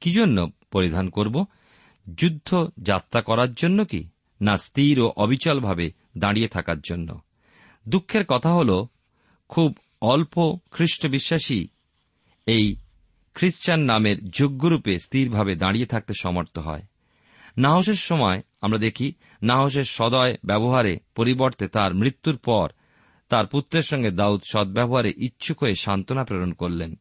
কি 0.00 0.12
জন্য 0.12 0.50
পরিধান 0.70 1.08
করব? 1.08 1.44
যুদ্ধ 2.14 2.68
যাত্রা 2.78 3.22
করার 3.22 3.54
জন্য 3.54 3.84
কি? 3.84 4.08
না 4.40 4.58
স্থির 4.58 5.00
ও 5.00 5.12
অবিচলভাবে 5.16 5.92
দাঁড়িয়ে 6.18 6.48
থাকার 6.48 6.80
জন্য। 6.80 7.20
দুঃখের 7.88 8.24
কথা 8.24 8.52
হল, 8.52 8.84
খুব 9.48 9.76
অল্প 10.00 10.58
খ্রিস্ট 10.70 11.06
বিশ্বাসী 11.06 11.68
এই 12.46 12.76
খ্রিস্টান 13.34 13.80
নামের 13.80 14.30
যোগ্যরূপে 14.30 14.98
স্থিরভাবে 14.98 15.54
দাঁড়িয়ে 15.54 15.86
থাকতে 15.86 16.12
সমর্থ 16.20 16.58
হয়। 16.58 16.82
নাহসের 17.56 17.94
সময় 17.94 18.42
আমরা 18.60 18.78
দেখি, 18.78 19.12
নাহসের 19.42 19.84
সদয় 19.84 20.36
ব্যবহারে 20.44 20.98
পরিবর্তে 21.14 21.68
তার 21.68 21.94
মৃত্যুর 21.94 22.36
পর 22.36 22.68
তার 23.28 23.46
পুত্রের 23.46 23.82
সঙ্গে 23.82 24.10
দাউদ 24.10 24.40
সদ্ব্যবহারে 24.52 25.12
ইচ্ছুক 25.16 25.62
হয়ে 25.62 25.74
সান্ত্বনা 25.74 26.24
প্রেরণ 26.24 26.52
করলেন। 26.52 26.98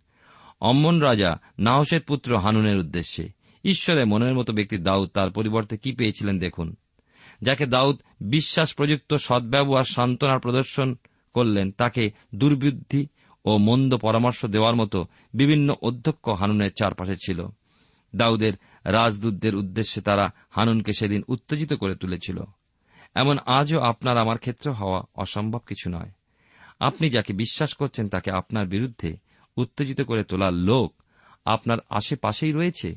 অম্মন 0.62 1.00
রাজা 1.00 1.38
নাহসের 1.60 2.02
পুত্র 2.02 2.38
হানুনের 2.38 2.78
উদ্দেশ্যে। 2.78 3.30
ঈশ্বরের 3.63 4.08
মনের 4.08 4.36
মতো 4.36 4.54
ব্যক্তি 4.54 4.78
দাউদ 4.78 5.10
তার 5.10 5.32
পরিবর্তে 5.32 5.78
কি 5.78 5.92
পেয়েছিলেন 5.92 6.40
দেখুন। 6.40 6.76
যাকে 7.42 7.66
দাউদ 7.66 8.02
বিশ্বাস 8.22 8.76
প্রযুক্ত 8.76 9.13
সদ্ব্যবহার, 9.13 9.84
সান্ত্বনার 9.84 10.40
প্রদর্শন 10.40 10.96
করলেন, 11.34 11.72
তাকে 11.72 12.12
দুর্বুদ্ধি 12.36 13.08
ও 13.46 13.58
মন্দ 13.58 13.96
পরামর্শ 13.96 14.46
দেওয়ার 14.46 14.76
মতো 14.76 15.06
বিভিন্ন 15.34 15.74
অধ্যক্ষ 15.82 16.30
হানুনের 16.30 16.72
চারপাশে 16.74 17.16
ছিল। 17.16 17.48
দাউদের 18.16 18.54
রাজদূতদের 18.84 19.56
উদ্দেশ্যে 19.56 20.02
তারা 20.02 20.30
হানুনকে 20.50 20.94
সেদিন 20.94 21.24
উত্তেজিত 21.28 21.74
করে 21.74 21.96
তুলেছিল। 21.96 22.44
এমন 23.16 23.38
আজও 23.46 23.80
আপনার 23.80 24.18
আমার 24.18 24.38
ক্ষেত্রে 24.38 24.74
হওয়া 24.74 25.02
অসম্ভব 25.16 25.60
কিছু 25.60 25.90
নয়। 25.90 26.12
আপনি 26.80 27.10
যাকে 27.10 27.34
বিশ্বাস 27.34 27.74
করছেন 27.74 28.10
তাকে 28.10 28.32
আপনার 28.32 28.68
বিরুদ্ধে 28.68 29.18
উত্তেজিত 29.58 30.02
করে 30.02 30.24
তোলার 30.24 30.54
লোক 30.54 31.02
আপনার 31.46 31.78
আশেপাশেই 31.90 32.52
রয়েছে। 32.52 32.96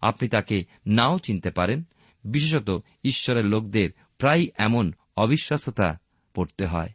আপনি 0.00 0.28
তাকে 0.28 0.64
নাও 0.86 1.18
চিনতে 1.18 1.50
পারেন। 1.50 1.82
বিশেষত 2.24 2.82
ঈশ্বরের 3.04 3.44
লোকদের 3.44 3.90
প্রায় 4.18 4.46
এমন 4.58 4.92
অবিশ্বাসতা 5.16 5.98
পড়তে 6.34 6.66
হয়। 6.66 6.88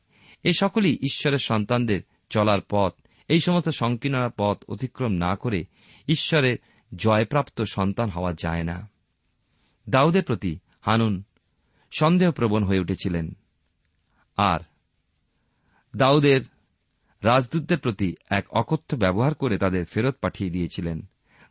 এ 0.43 0.53
সকলই 0.53 0.93
ঈশ্বরের 0.93 1.37
সন্তানদের 1.37 2.01
চলার 2.29 2.59
পথ। 2.69 2.93
এই 3.27 3.39
সমস্ত 3.39 3.69
সংকীর্ণ 3.69 4.29
পথ 4.37 4.63
অতিক্রম 4.69 5.11
না 5.11 5.35
করে 5.35 5.65
ঈশ্বরের 6.07 6.57
জয়প্রাপ্ত 6.95 7.61
সন্তান 7.61 8.09
হওয়া 8.09 8.33
যায় 8.33 8.63
না। 8.63 8.89
দাউদের 9.89 10.23
প্রতি 10.23 10.59
হানুন 10.81 11.23
সন্দেহপ্রবণ 11.91 12.63
হয়ে 12.63 12.79
উঠেছিলেন। 12.79 13.37
আর 14.37 14.59
দাউদের 15.93 16.41
রাজদূতদের 17.23 17.79
প্রতি 17.79 18.09
এক 18.29 18.45
অকথ্য 18.51 18.89
ব্যবহার 18.95 19.33
করে 19.33 19.55
তাদের 19.57 19.83
ফেরত 19.85 20.15
পাঠিয়ে 20.21 20.49
দিয়েছিলেন, 20.49 20.97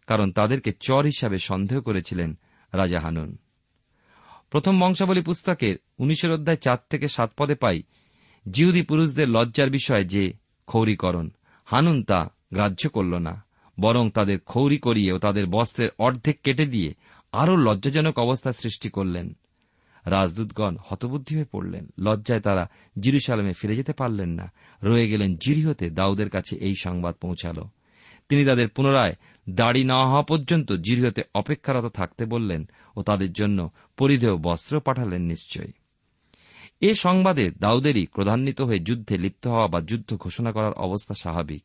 কারণ 0.09 0.29
তাদেরকে 0.33 0.70
চর 0.81 1.03
হিসাবে 1.05 1.38
সন্দেহ 1.38 1.79
করেছিলেন 1.81 2.31
রাজা 2.72 2.98
হানুন। 3.01 3.31
প্রথম 4.51 4.74
বংশাবলী 4.81 5.22
পুস্তকের 5.22 5.77
উনিশের 5.98 6.31
অধ্যায় 6.33 6.57
চার 6.57 6.81
থেকে 6.90 7.07
সাত 7.09 7.31
পদে 7.38 7.55
পাই 7.55 7.79
জিহুদি 8.46 8.83
পুরুষদের 8.83 9.29
লজ্জার 9.29 9.70
বিষয় 9.70 10.05
যে 10.05 10.24
ক্ষৌরীকরণ। 10.68 11.27
হানুন 11.68 11.98
তা 12.03 12.20
গ্রাহ্য 12.53 12.83
করল 12.88 13.14
না, 13.18 13.35
বরং 13.79 14.05
তাদের 14.11 14.38
ক্ষৌরি 14.40 14.79
করিয়ে 14.79 15.12
ও 15.12 15.18
তাদের 15.18 15.46
বস্ত্রের 15.46 15.90
অর্ধেক 15.98 16.37
কেটে 16.44 16.66
দিয়ে 16.66 16.90
আরও 17.33 17.55
লজ্জাজনক 17.57 18.16
অবস্থা 18.18 18.51
সৃষ্টি 18.53 18.88
করলেন। 18.90 19.27
রাজদূতগণ 20.11 20.77
হতবুদ্ধি 20.81 21.37
হয়ে 21.37 21.44
পড়লেন। 21.44 21.87
লজ্জায় 21.99 22.40
তারা 22.40 22.68
জিরুসালামে 23.01 23.53
ফিরে 23.53 23.77
যেতে 23.77 23.92
পারলেন 23.92 24.29
না। 24.29 24.53
রয়ে 24.83 25.09
গেলেন 25.09 25.37
জিরিহতে 25.37 25.90
দাউদের 25.90 26.31
কাছে 26.31 26.57
এই 26.57 26.75
সংবাদ 26.81 27.14
পৌঁছাল। 27.14 27.62
তিনি 28.29 28.44
তাদের 28.44 28.68
পুনরায় 28.68 29.14
দাড়ি 29.51 29.85
না 29.85 30.07
হওয়া 30.07 30.23
পর্যন্ত 30.23 30.73
জিরিহতে 30.73 31.23
অপেক্ষারত 31.35 31.87
থাকতে 31.87 32.25
বললেন 32.25 32.68
ও 32.97 33.03
তাদের 33.03 33.33
জন্য 33.33 33.71
পরিধেয় 33.97 34.37
বস্ত্র 34.37 34.81
পাঠালেন 34.81 35.23
নিশ্চয়। 35.23 35.73
এ 36.81 36.94
সংবাদে 36.94 37.51
দাউদেরই 37.51 38.07
ক্রধান্বিত 38.07 38.61
হয়ে 38.61 38.79
যুদ্ধে 38.79 39.18
লিপ্ত 39.18 39.47
হওয়া 39.47 39.68
বা 39.68 39.81
যুদ্ধ 39.81 40.16
ঘোষণা 40.16 40.53
করার 40.53 40.73
অবস্থা 40.73 41.14
স্বাভাবিক। 41.14 41.64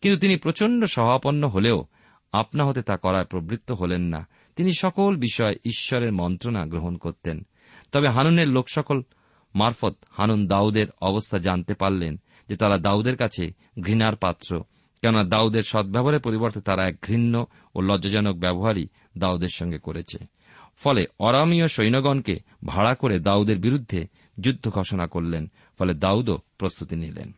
কিন্তু 0.00 0.20
তিনি 0.20 0.36
প্রচণ্ড 0.36 0.84
সহাপন্ন 0.84 1.48
হলেও 1.48 1.84
আপনা 2.32 2.64
হতে 2.64 2.82
তা 2.82 2.96
করায় 2.96 3.24
প্রবৃত্ত 3.24 3.72
হলেন 3.72 4.02
না। 4.02 4.28
তিনি 4.56 4.72
সকল 4.72 5.16
বিষয়ে 5.16 5.54
ঈশ্বরের 5.64 6.12
মন্ত্রণা 6.12 6.66
গ্রহণ 6.66 6.96
করতেন। 6.96 7.46
তবে 7.92 8.08
হানুনের 8.08 8.48
লোকসকল 8.48 9.02
মারফত 9.54 9.96
হানুন 10.10 10.46
দাউদের 10.46 10.86
অবস্থা 11.00 11.38
জানতে 11.38 11.74
পারলেন 11.74 12.20
যে 12.48 12.56
তারা 12.56 12.78
দাউদের 12.78 13.16
কাছে 13.16 13.50
ঘৃণার 13.82 14.16
পাত্র। 14.16 14.62
কেননা 15.02 15.24
দাউদের 15.24 15.62
সদ্ব্যবহারের 15.62 16.20
পরিবর্তে 16.20 16.60
তারা 16.60 16.88
এক 16.88 16.96
ঘৃণ্য 17.06 17.46
ও 17.74 17.80
লজ্জাজনক 17.80 18.36
ব্যবহারই 18.36 18.86
দাউদের 19.18 19.48
সঙ্গে 19.48 19.78
করেছে। 19.78 20.18
ফলে 20.76 21.06
অরামীয় 21.18 21.66
সৈন্যগণকে 21.66 22.40
ভাড়া 22.64 22.94
করে 22.94 23.18
দাউদের 23.18 23.58
বিরুদ্ধে 23.58 24.06
যুদ্ধ 24.40 24.68
ঘোষণা 24.68 25.06
করলেন, 25.06 25.50
ফলে 25.78 25.94
দাউদও 25.94 26.38
প্রস্তুতি 26.58 26.96
নিলেন। 26.96 27.32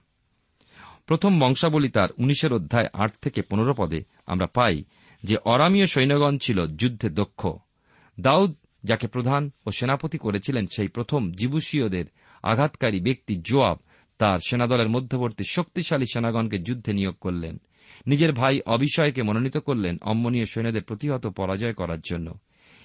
প্রথম 1.07 1.41
বংশাবলী 1.41 1.89
তার 1.89 2.09
উনিশের 2.19 2.53
অধ্যায় 2.53 2.87
আট 2.93 3.13
থেকে 3.23 3.43
পনেরো 3.43 3.75
পদে 3.77 4.01
আমরা 4.27 4.47
পাই 4.47 4.85
যে 5.23 5.37
অরামীয় 5.37 5.87
সৈন্যগণ 5.87 6.39
ছিল 6.39 6.67
যুদ্ধে 6.67 7.09
দক্ষ। 7.09 7.47
দাউদ 8.21 8.55
যাকে 8.85 9.07
প্রধান 9.07 9.51
ও 9.67 9.71
সেনাপতি 9.71 10.19
করেছিলেন 10.19 10.67
সেই 10.67 10.89
প্রথম 10.89 11.33
জিবুসীয়দের 11.33 12.05
আঘাতকারী 12.43 13.01
ব্যক্তি 13.01 13.37
জোয়াব 13.37 13.79
তার 14.19 14.39
সেনাদলের 14.49 14.89
মধ্যবর্তী 14.89 15.45
শক্তিশালী 15.49 16.05
সেনাগণকে 16.05 16.59
যুদ্ধে 16.59 16.93
নিয়োগ 16.93 17.15
করলেন। 17.15 17.61
নিজের 18.07 18.33
ভাই 18.33 18.61
অবিষয়কে 18.67 19.23
মনোনীত 19.23 19.57
করলেন 19.57 19.99
অম্মনীয় 20.03 20.45
সৈন্যদের 20.45 20.83
প্রতিহত 20.83 21.27
পরাজয় 21.27 21.73
করার 21.73 21.99
জন্য। 22.01 22.35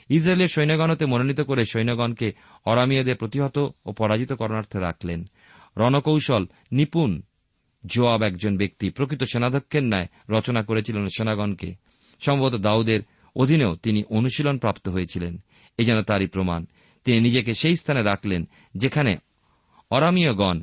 ইসরায়েলের 0.09 0.47
সৈন্যগণতে 0.47 1.05
মনোনীত 1.05 1.41
করে 1.41 1.63
সৈন্যগণকে 1.63 2.31
অরামীয়দের 2.65 3.15
প্রতিহত 3.15 3.57
ও 3.85 3.91
পরাজিত 3.91 4.33
করণার্থে 4.33 4.79
রাখলেন। 4.79 5.25
রণকৌশল 5.77 6.45
নিপুণ 6.71 7.21
জোয়াব 7.85 8.23
একজন 8.23 8.57
ব্যক্তি 8.57 8.89
প্রকৃত 8.89 9.23
সেনাধ্যক্ষের 9.23 9.83
ন্যায় 9.83 10.07
রচনা 10.29 10.63
করেছিলেন 10.63 11.07
সেনাগণকে। 11.07 11.75
সম্ভবত 12.19 12.55
দাউদের 12.55 13.01
অধীনেও 13.35 13.75
তিনি 13.75 14.03
অনুশীলন 14.09 14.57
প্রাপ্ত 14.57 14.89
হয়েছিলেন। 14.89 15.37
এই 15.77 15.85
যেন 15.85 16.01
তারই 16.01 16.27
প্রমাণ। 16.27 16.65
তিনি 17.05 17.19
নিজেকে 17.19 17.53
সেই 17.53 17.75
স্থানে 17.75 18.03
রাখলেন 18.03 18.49
যেখানে 18.75 19.15
অরামীয়গণ 19.89 20.61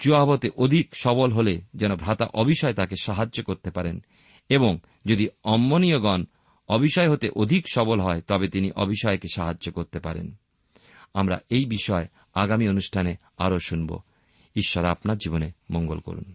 জুয়াবতে 0.00 0.50
অধিক 0.56 0.96
সবল 0.96 1.32
হলে 1.32 1.60
যেন 1.74 1.94
ভ্রাতা 1.94 2.26
অবিষয় 2.34 2.72
তাকে 2.72 2.96
সাহায্য 2.96 3.42
করতে 3.42 3.70
পারেন 3.70 4.04
এবং 4.48 4.78
যদি 5.06 5.28
অম্মনীয়গণ 5.44 6.24
অবিষয় 6.68 7.10
হতে 7.10 7.28
অধিক 7.28 7.64
সবল 7.72 8.00
হয়, 8.00 8.20
তবে 8.20 8.48
তিনি 8.48 8.70
অবিষয়কে 8.70 9.28
সাহায্য 9.34 9.72
করতে 9.72 9.98
পারেন। 9.98 10.34
আমরা 11.14 11.38
এই 11.50 11.64
বিষয় 11.64 12.08
আগামী 12.34 12.68
অনুষ্ঠানে 12.68 13.16
আরও 13.38 13.58
শুনব। 13.58 14.00
ঈশ্বর 14.56 14.86
আপনার 14.86 15.16
জীবনে 15.16 15.52
মঙ্গল 15.70 15.98
করুন। 15.98 16.34